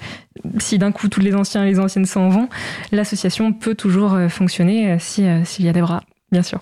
[0.57, 2.47] si d'un coup tous les anciens et les anciennes s'en vont,
[2.93, 6.01] l'association peut toujours fonctionner si s'il y a des bras,
[6.31, 6.61] bien sûr.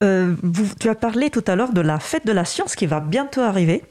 [0.00, 3.00] Vous, tu as parlé tout à l'heure de la fête de la science qui va
[3.00, 3.82] bientôt arriver.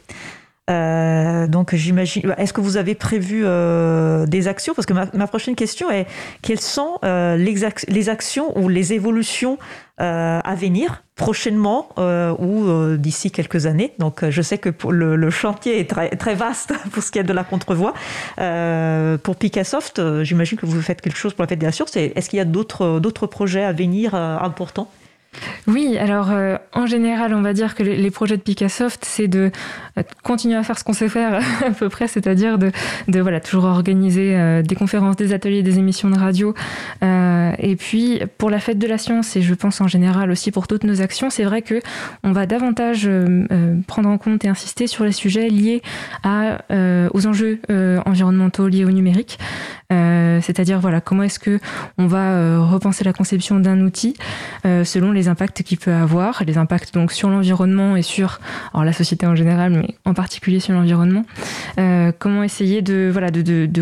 [0.70, 2.34] Euh, donc j'imagine.
[2.38, 4.74] Est-ce que vous avez prévu euh, des actions?
[4.74, 6.07] Parce que ma, prochaine question est
[6.41, 9.57] quelles sont euh, les, ac les, actions ou les évolutions
[9.97, 13.93] à venir prochainement ou d'ici quelques années?
[13.99, 17.34] Donc je sais que le, chantier est très, très vaste pour ce qui est de
[17.34, 17.93] la contrevoix.
[18.38, 21.86] pour Picassoft, j'imagine que vous faites quelque chose pour la fédération.
[21.93, 24.89] Est-ce qu'il y a d'autres projets à venir importants?
[25.68, 26.32] Oui, alors
[26.74, 29.51] en général, on va dire que les, projets de Picassoft, c'est de
[30.23, 32.71] continuer à faire ce qu'on sait faire à peu près, c'est-à-dire de,
[33.07, 36.53] de, voilà toujours organiser euh, des conférences, des ateliers, des émissions de radio.
[37.03, 40.51] Euh, et puis pour la fête de la science, et je pense en général aussi
[40.51, 41.81] pour toutes nos actions, c'est vrai que
[42.23, 45.81] on va davantage euh, euh, prendre en compte et insister sur les sujets liés
[46.25, 47.59] aux enjeux
[48.05, 49.37] environnementaux liés au numérique.
[49.89, 51.59] c'est-à-dire voilà comment est-ce que
[51.97, 54.15] on va repenser la conception d'un outil
[54.63, 58.39] selon les impacts qu'il peut avoir, les impacts donc sur l'environnement et sur
[58.73, 61.25] alors, la société en général, en particulier sur l'environnement.
[61.79, 63.11] Euh, comment essayer de,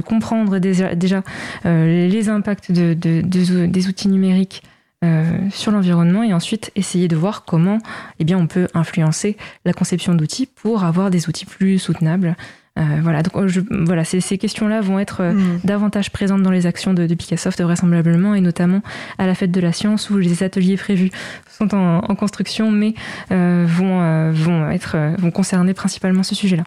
[0.01, 1.23] comprendre déjà,
[1.65, 4.63] euh, les impacts de, de, de, des outils numériques
[5.03, 7.79] euh, sur l'environnement et ensuite essayer de voir comment
[8.19, 9.35] eh bien, on peut influencer
[9.65, 12.35] la conception d'outils pour avoir des outils plus soutenables
[12.79, 15.59] euh, voilà, donc je, voilà, ces, ces questions-là vont être euh, mmh.
[15.65, 18.81] davantage présentes dans les actions de, de Picassoft vraisemblablement, et notamment
[19.17, 21.11] à la fête de la science où les ateliers prévus
[21.49, 22.93] sont en, en construction, mais
[23.31, 26.63] euh, vont, euh, vont, être, vont concerner principalement ce sujet-là.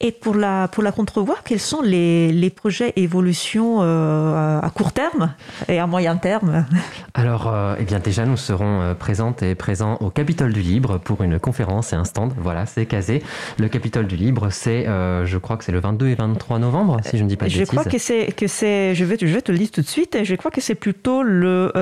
[0.00, 4.92] Et pour la, pour la contrevoix, quels sont les, les projets évolution euh, à court
[4.92, 5.34] terme
[5.68, 6.66] et à moyen terme?
[7.14, 10.98] Alors, euh, eh bien déjà, nous serons euh, présentes et présents au Capitole du Libre
[10.98, 12.32] pour une conférence et un stand.
[12.38, 13.24] Voilà, c'est casé.
[13.58, 16.98] Le Capitole du Libre, c'est, euh, je crois que c'est le 22 et 23 novembre,
[17.04, 17.70] si je ne dis pas de je bêtises.
[17.76, 20.16] Crois que c'est, que c'est, je vais, je vais te le dire tout de suite.
[20.22, 21.72] Je crois que c'est plutôt le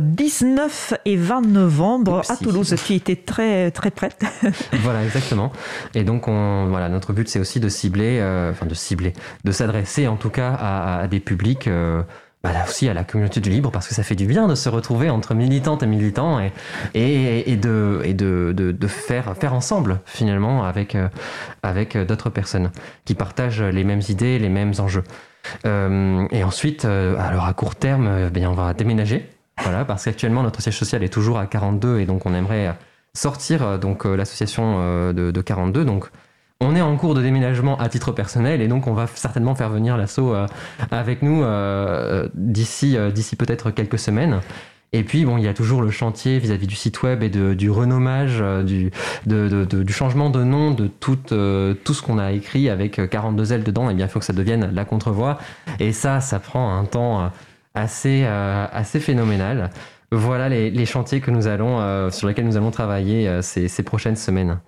[0.00, 2.74] 19 et 20 novembre à Toulouse.
[2.86, 4.24] Tu étais très, très prête.
[4.82, 5.52] voilà, exactement.
[5.94, 9.12] Et donc, on, voilà, notre but, c'est aussi de cibler, euh, enfin de cibler,
[9.44, 12.02] de s'adresser en tout cas à, à des publics euh,
[12.42, 14.56] bah, là aussi à la communauté du libre parce que ça fait du bien de
[14.56, 16.52] se retrouver entre militantes et militants et,
[16.94, 21.08] et, et de, et de, de, de, faire, faire ensemble finalement avec, euh,
[21.62, 22.72] avec d'autres personnes
[23.04, 25.04] qui partagent les mêmes idées, les mêmes enjeux.
[25.66, 29.28] Euh, et ensuite, euh, alors à court terme, bien, on va déménager.
[29.58, 32.74] Voilà, parce qu'actuellement notre siège social est toujours à 42 et donc on aimerait
[33.14, 35.84] sortir donc l'association de, de 42.
[35.84, 36.10] Donc
[36.62, 39.68] on est en cours de déménagement à titre personnel et donc on va certainement faire
[39.68, 40.46] venir l'assaut euh,
[40.90, 44.40] avec nous euh, d'ici euh, d'ici peut-être quelques semaines.
[44.94, 47.70] Et puis, bon, il y a toujours le chantier vis-à-vis du site web et du
[47.70, 48.90] renommage, du,
[49.24, 53.88] du changement de nom de tout, tout ce qu'on a écrit avec 42 L dedans.
[53.88, 55.38] Et eh bien, il faut que ça devienne la contrevoix.
[55.80, 57.30] Et ça, ça prend un temps
[57.74, 59.70] assez, assez phénoménal.
[60.10, 64.16] Voilà les, les chantiers que nous allons, sur lesquels nous allons travailler ces, ces prochaines
[64.16, 64.58] semaines.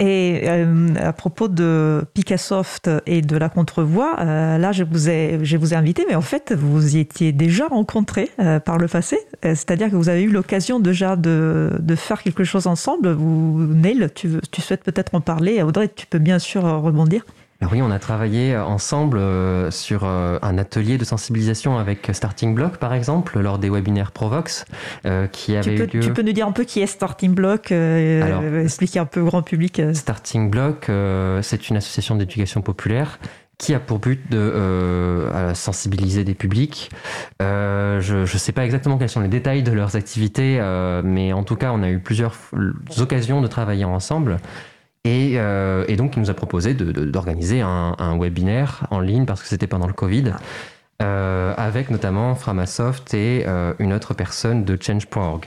[0.00, 5.38] Et euh, à propos de Picassoft et de la contrevoix, euh, là, je vous, ai,
[5.42, 8.88] je vous ai invité, mais en fait, vous y étiez déjà rencontrés euh, par le
[8.88, 9.16] passé.
[9.44, 13.12] Euh, c'est-à-dire que vous avez eu l'occasion déjà de, de, faire quelque chose ensemble.
[13.12, 15.62] Vous, Neil, tu, tu souhaites peut-être en parler.
[15.62, 17.24] Audrey, tu peux bien sûr rebondir.
[17.62, 22.76] Oui, on a travaillé ensemble euh, sur euh, un atelier de sensibilisation avec Starting Block,
[22.76, 24.64] par exemple, lors des webinaires Provox,
[25.06, 26.06] euh, qui avait tu peux, eu lieu.
[26.06, 29.26] Tu peux nous dire un peu qui est Starting Block, Alors, expliquer un peu au
[29.26, 29.80] grand public.
[29.94, 30.90] Starting Block,
[31.42, 33.18] c'est une association d'éducation populaire
[33.58, 36.90] qui a pour but de euh, sensibiliser des publics.
[37.40, 41.32] Euh, je ne sais pas exactement quels sont les détails de leurs activités, euh, mais
[41.32, 42.34] en tout cas, on a eu plusieurs
[42.98, 44.38] occasions de travailler ensemble.
[45.04, 49.42] Et, euh, et, donc, il nous a proposé d'organiser un, un, webinaire en ligne parce
[49.42, 50.32] que c'était pendant le Covid,
[51.02, 55.46] euh, avec notamment Framasoft et euh, une autre personne de Change.org.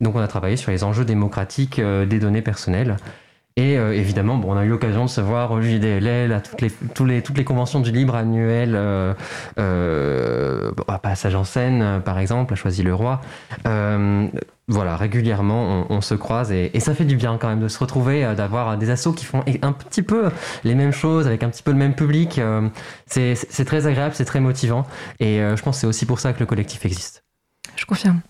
[0.00, 2.96] Donc, on a travaillé sur les enjeux démocratiques euh, des données personnelles.
[3.56, 6.62] Et euh, évidemment, bon, on a eu l'occasion de se voir au JDLL, à toutes
[6.62, 6.70] les,
[7.06, 9.12] les, toutes les conventions du libre annuel, euh,
[9.58, 13.20] euh, à Passage en scène, par exemple, à Choisy-le-Roi.
[14.68, 17.68] voilà, régulièrement, on, on se croise et, et, ça fait du bien quand même de
[17.68, 20.30] se retrouver, d'avoir des assos qui font un petit peu
[20.64, 22.40] les mêmes choses, avec un petit peu le même public.
[23.06, 24.86] c'est très agréable, c'est très motivant.
[25.20, 27.24] Et je pense que c'est aussi pour ça que le collectif existe.
[27.76, 28.20] Je confirme.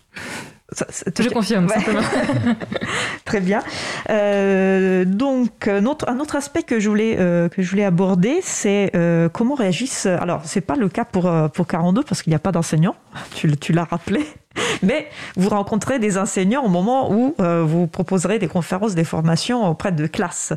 [0.73, 0.87] Ça,
[1.19, 1.75] je confirme, ouais.
[1.75, 2.01] simplement.
[3.25, 3.63] Très bien.
[4.11, 9.29] Euh, donc, un autre aspect que je voulais, euh, que je voulais aborder, c'est euh,
[9.29, 10.07] comment réagissent.
[10.07, 12.97] Alors, c'est pas le cas pour, pour 42 parce qu'il n'y a pas d'enseignants,
[13.35, 14.27] tu, tu l'as rappelé.
[14.83, 19.69] Mais vous rencontrez des enseignants au moment où euh, vous proposerez des conférences, des formations
[19.69, 20.53] auprès de classes,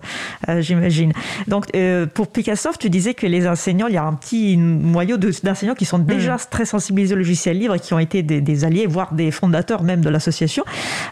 [0.50, 1.14] euh, j'imagine.
[1.48, 5.18] Donc, euh, pour Picassoft, tu disais que les enseignants, il y a un petit noyau
[5.18, 6.40] d'enseignants qui sont déjà mmh.
[6.50, 9.84] très sensibilisés au logiciel libre et qui ont été des, des alliés, voire des fondateurs
[9.84, 10.64] même de l'association.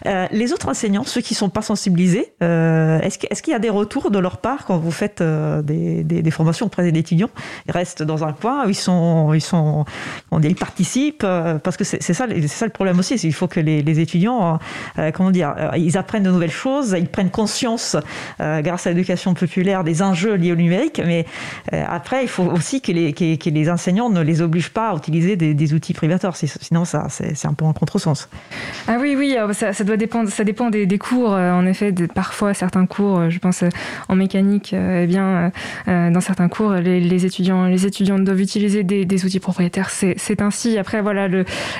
[0.04, 3.58] Les autres enseignants, ceux qui ne sont pas sensibilisés, est-ce qu'il est qu y a
[3.58, 7.30] des retours de leur part quand vous faites des, des, des, formations auprès des étudiants?
[7.66, 9.84] Ils restent dans un coin, ils sont, ils sont,
[10.30, 11.26] on dit, ils participent
[11.62, 14.58] parce que c'est ça, ça le problème aussi, il faut que les, étudiants,
[14.98, 17.96] euh, comment dire, euh, ils apprennent de nouvelles choses, ils prennent conscience,
[18.40, 21.24] euh, grâce à l'éducation populaire, des enjeux liés au numérique, mais
[21.72, 25.94] après, il faut aussi que les, enseignants ne les obligent pas à utiliser des, outils
[25.94, 28.28] privateurs, sinon ça, c'est un peu un contresens.
[28.88, 33.30] Ah oui, oui, ça, doit dépendre, ça dépend des, cours, en effet, parfois certains cours,
[33.30, 33.64] je pense
[34.08, 35.52] en mécanique, eh bien,
[35.86, 40.76] dans certains cours, les, étudiants, les étudiants doivent utiliser des, outils propriétaires, c'est ainsi.
[40.76, 41.28] Après, voilà,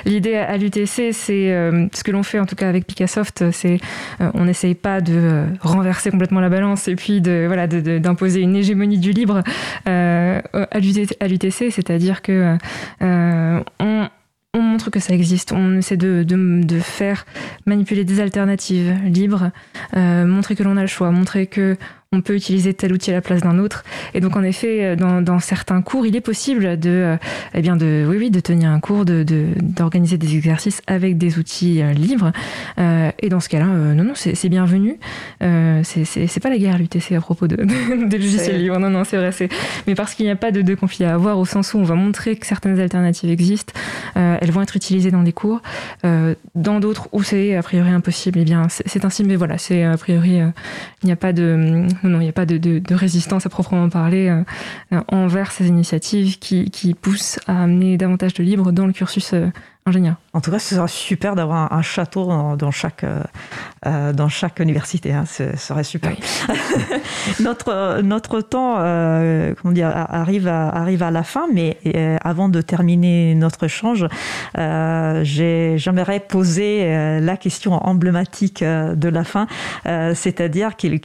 [0.05, 1.11] l'idée à c'est
[1.51, 3.79] euh, ce que l'on fait en tout cas avec Picassoft, c'est
[4.21, 8.41] euh, on n'essaye pas de euh, renverser complètement la balance et puis de voilà d'imposer
[8.41, 9.43] une hégémonie du libre
[9.87, 12.57] euh, à l'UTC, c'est-à-dire que
[13.01, 14.07] on
[14.57, 17.25] on montre que ça existe, on essaie de, faire
[17.65, 19.51] manipuler des alternatives libres,
[19.93, 21.75] montrer que l'on a le choix, montrer que
[22.11, 23.83] on peut utiliser tel outil à la place d'un autre.
[24.13, 27.17] Et donc, en effet, dans, dans, certains cours, il est possible de,
[27.53, 29.25] eh bien, de, oui, oui, de tenir un cours, de,
[29.61, 32.31] d'organiser des exercices avec des outils euh, libres.
[32.79, 34.97] Euh, et dans ce cas-là, euh, non, non, c'est, bienvenu.
[35.43, 38.79] Euh, c'est, c'est, pas la guerre à l'UTC à propos de, de, des logiciels libres.
[38.79, 39.31] Non, non, c'est vrai.
[39.31, 39.49] C'est...
[39.87, 41.83] Mais parce qu'il n'y a pas de, de conflit à avoir, au sens où on
[41.83, 43.73] va montrer que certaines alternatives existent,
[44.17, 45.61] euh, elles vont être utilisées dans des cours.
[46.05, 49.23] Euh, dans d'autres où c'est a priori impossible, eh bien, c'est, ainsi.
[49.23, 52.45] Mais voilà, c'est a priori, il n'y a pas de non, il n'y a pas
[52.45, 54.29] de, résistance à proprement parler
[54.91, 59.33] euh, envers ces initiatives qui, qui, poussent à amener davantage de libre dans le cursus
[60.33, 62.25] En tout cas, ce serait super d'avoir un, château
[62.55, 63.21] dans, chaque, euh,
[63.85, 65.13] euh, dans chaque université.
[65.13, 65.25] Hein.
[65.27, 66.13] Ce serait super.
[67.39, 71.77] notre, notre temps euh, comment dire, arrive, à, arrive à la fin, mais
[72.23, 74.07] avant de terminer notre échange,
[74.55, 79.45] j'aimerais poser la question emblématique de la fin,
[79.85, 80.99] c'est-à-dire qu'il,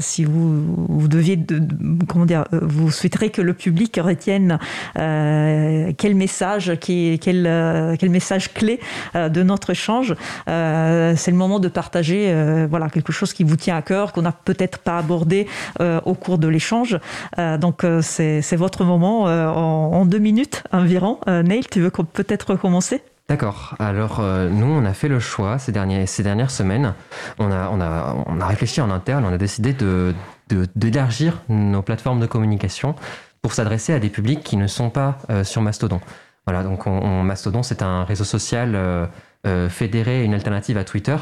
[0.00, 1.62] si vous, vous deviez, de,
[2.06, 4.58] comment dire, vous souhaiterez que le public retienne
[4.94, 8.17] quel message, quel, quel message
[8.52, 8.80] clé
[9.14, 10.14] euh, de notre échange.
[10.48, 14.12] Euh, c'est le moment de partager euh, voilà, quelque chose qui vous tient à cœur,
[14.12, 15.46] qu'on n'a peut-être pas abordé
[16.04, 16.98] au cours de l'échange.
[17.58, 21.18] donc c'est votre moment en, deux minutes environ.
[21.26, 23.02] Neil, tu veux peut-être recommencer?
[23.28, 23.74] D'accord.
[23.78, 26.94] Alors, nous, on a fait le choix ces, derniers, ces dernières semaines.
[27.38, 30.14] On a, on, a, on a réfléchi en interne, on a décidé de,
[30.74, 32.94] d'élargir nos plateformes de communication
[33.42, 36.00] pour s'adresser à des publics qui ne sont pas sur Mastodon.
[36.48, 39.04] Voilà, donc Mastodon, c'est un réseau social euh,
[39.46, 41.16] euh, fédéré, une alternative à Twitter,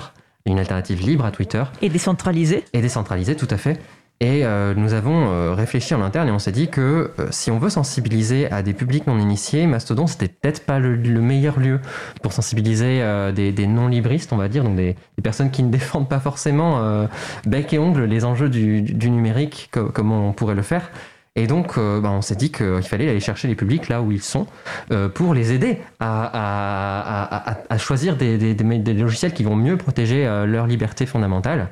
[0.45, 1.65] une alternative libre à Twitter.
[1.83, 2.63] Et décentralisé.
[2.73, 3.81] Et décentralisé, tout à fait.
[4.21, 7.71] Et euh, nous avons réfléchi en interne et on s'est dit que si on veut
[7.71, 11.81] sensibiliser à des publics non initiés, Mastodon, c'était peut-être pas le, meilleur lieu
[12.23, 13.03] pour sensibiliser
[13.35, 17.09] des, non-libristes, on va dire, donc des, personnes qui ne défendent pas forcément
[17.47, 20.89] bec et ongle les enjeux du, numérique comme on pourrait le faire.
[21.37, 24.11] Et donc, euh, bah, on s'est dit qu'il fallait aller chercher les publics là où
[24.11, 24.47] ils sont
[24.91, 28.55] euh, pour les aider à, choisir des,
[28.95, 31.69] logiciels qui vont mieux protéger euh, leur liberté fondamentale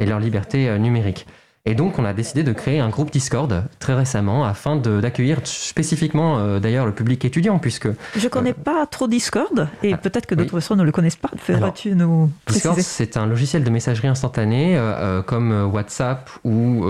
[0.00, 1.26] et leur liberté numérique.
[1.66, 6.38] Et donc, on a décidé de créer un groupe Discord très récemment afin d'accueillir spécifiquement
[6.38, 7.88] euh, d'ailleurs le public étudiant, puisque.
[8.14, 11.16] Je connais euh, pas trop Discord et ah, peut-être que d'autres personnes ne le connaissent
[11.16, 11.30] pas.
[11.38, 16.84] Feras-tu nous Discord, c'est un logiciel de messagerie instantanée euh, comme WhatsApp ou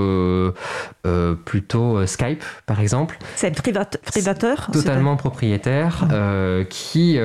[1.44, 3.16] plutôt Skype, par exemple.
[3.36, 6.64] C'est privateur Totalement propriétaire ah.
[6.68, 7.16] qui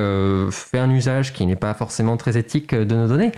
[0.52, 3.32] fait un usage qui n'est pas forcément très éthique de nos données,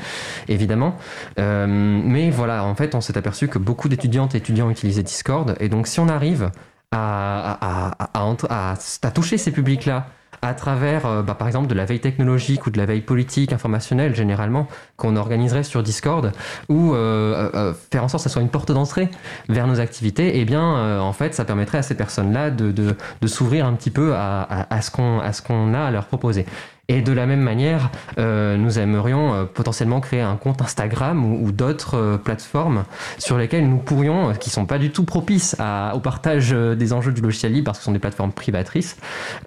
[0.50, 0.98] évidemment.
[1.38, 5.56] mais voilà, en fait, on s'est aperçu que beaucoup d'étudiants étudiantes et étudiants Discord.
[5.60, 6.52] Et donc, si on arrive
[6.92, 10.08] à, à, toucher ces publics-là
[10.42, 13.54] à travers, euh, bah, par exemple, de la veille technologique ou de la veille politique,
[13.54, 16.32] informationnelle, généralement, qu'on organiserait sur Discord,
[16.68, 19.10] ou euh, euh, faire en sorte que ça soit une porte d'entrée
[19.50, 23.68] vers nos activités, eh bien, en fait, ça permettrait à ces personnes-là de, de, s'ouvrir
[23.68, 26.46] un petit peu à, à ce qu'on a à leur proposer.
[26.88, 31.52] Et de la même manière, euh, nous aimerions euh, potentiellement créer un compte Instagram ou,
[31.52, 32.84] d'autres euh, plateformes
[33.18, 35.56] sur lesquelles nous pourrions, qui sont pas du tout propices
[35.94, 38.98] au partage des enjeux du logiciel libre parce que ce sont des plateformes privatrices,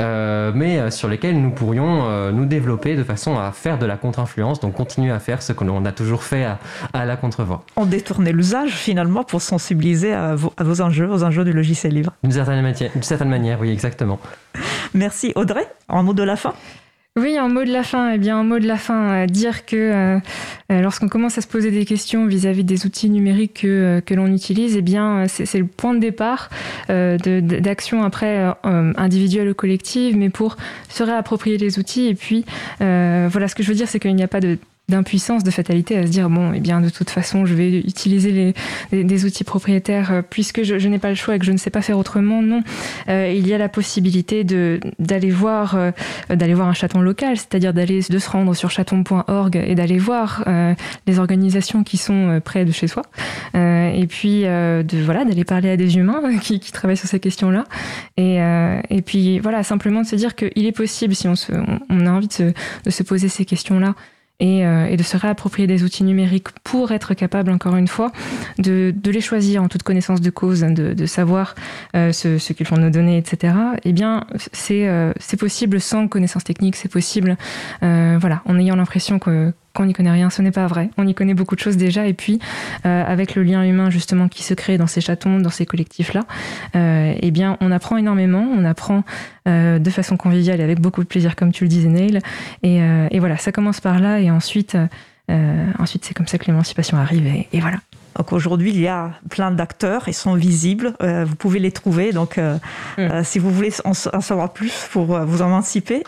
[0.01, 4.74] mais sur lesquelles nous pourrions nous développer de façon à faire de la contre-influence, donc
[4.74, 6.45] continuer à faire ce que l'on a toujours fait
[6.93, 7.64] à, la contre-voix.
[7.76, 11.95] On détournait l'usage finalement pour sensibiliser à vos, à vos, enjeux, aux enjeux du logiciel
[11.95, 12.12] libre.
[12.22, 14.18] D'une certaine, manière, certaine manière, oui, exactement.
[14.95, 15.32] Merci.
[15.35, 16.55] Audrey, un mot de la fin?
[17.17, 18.12] Oui, un mot de la fin.
[18.12, 20.19] Eh bien, un mot de la fin, dire que euh,
[20.73, 24.15] euh, lorsqu'on commence à se poser des questions vis-à-vis des outils numériques que, euh, que
[24.15, 26.51] l'on utilise, eh bien, c'est le point de départ
[26.89, 30.57] d'action après individuelle ou collective, mais pour
[30.89, 32.09] se réapproprier les outils.
[32.09, 32.45] Et puis,
[32.81, 34.59] voilà, ce que je veux dire, c'est qu'il n'y a pas de
[34.89, 38.55] d'impuissance, de fatalité à se dire bon, eh bien de toute façon, je vais utiliser
[38.93, 41.57] les, des outils propriétaires euh, puisque je, n'ai pas le choix et que je ne
[41.57, 42.43] sais pas faire autrement.
[42.43, 42.62] Non,
[43.09, 45.91] euh, il y a la possibilité de d'aller voir euh,
[46.28, 50.45] d'aller voir un chaton local, c'est-à-dire d'aller de se rendre sur chaton.org et d'aller voir
[51.07, 53.03] les organisations qui sont près de chez soi.
[53.55, 57.64] et puis de voilà d'aller parler à des humains qui, qui travaillent sur ces questions-là.
[58.16, 58.37] Et,
[58.91, 61.53] et puis voilà simplement de se dire qu'il est possible si on, se,
[61.89, 62.53] on, a envie de se,
[62.85, 63.95] de se poser ces questions-là
[64.43, 68.11] euh, et, de se réapproprier des outils numériques pour être capable, encore une fois,
[68.59, 71.55] de, les choisir en toute connaissance de cause, de, savoir
[71.95, 73.55] euh, ce, qu'ils font nos données, etc.,
[73.85, 74.26] eh bien,
[74.70, 77.37] euh, c'est possible sans connaissance technique, c'est possible,
[77.80, 80.91] voilà, en ayant l'impression que qu'on n'y connaît rien, ce n'est pas vrai.
[80.97, 82.39] On y connaît beaucoup de choses déjà, et puis
[82.87, 86.22] euh, avec le lien humain justement qui se crée dans ces chatons, dans ces collectifs-là,
[86.77, 89.05] euh, eh bien, on apprend énormément, on apprend
[89.49, 92.20] euh, de façon conviviale et avec beaucoup de plaisir, comme tu le disais, Neil.
[92.62, 94.77] Et, et voilà, ça commence par là, et ensuite,
[95.79, 97.79] ensuite c'est comme ça que l'émancipation arrive, et voilà.
[98.17, 102.12] Donc aujourd'hui, il y a plein d'acteurs, ils sont visibles, euh, vous pouvez les trouver.
[102.12, 102.57] Donc euh,
[102.97, 103.01] mm.
[103.01, 106.03] euh, si vous voulez en, savoir plus pour vous émanciper,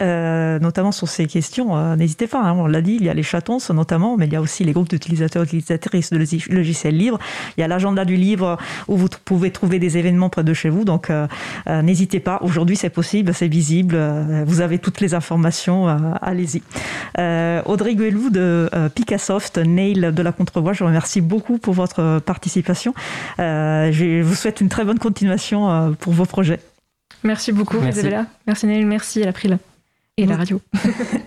[0.60, 2.40] notamment sur ces questions, n'hésitez pas.
[2.42, 4.64] Hein, on l'a dit, il y a les chatons notamment, mais il y a aussi
[4.64, 6.18] les groupes d'utilisateurs et utilisatrices de
[6.50, 7.18] logiciels libres.
[7.56, 10.68] Il y a l'agenda du livre où vous pouvez trouver des événements près de chez
[10.68, 10.84] vous.
[10.84, 11.10] Donc
[11.66, 12.38] n'hésitez pas.
[12.42, 13.98] Aujourd'hui, c'est possible, c'est visible.
[14.46, 15.88] vous avez toutes les informations.
[16.22, 16.62] Allez-y.
[17.66, 22.94] Audrey Guelou de Picassoft, Nail de la Contrevoix, je vous remercie beaucoup pour votre participation.
[23.38, 26.60] Euh, je vous souhaite une très bonne continuation euh, pour vos projets.
[27.22, 28.26] Merci beaucoup, Isabella.
[28.46, 29.58] Merci Naël, merci à l'April
[30.16, 30.60] et à la radio.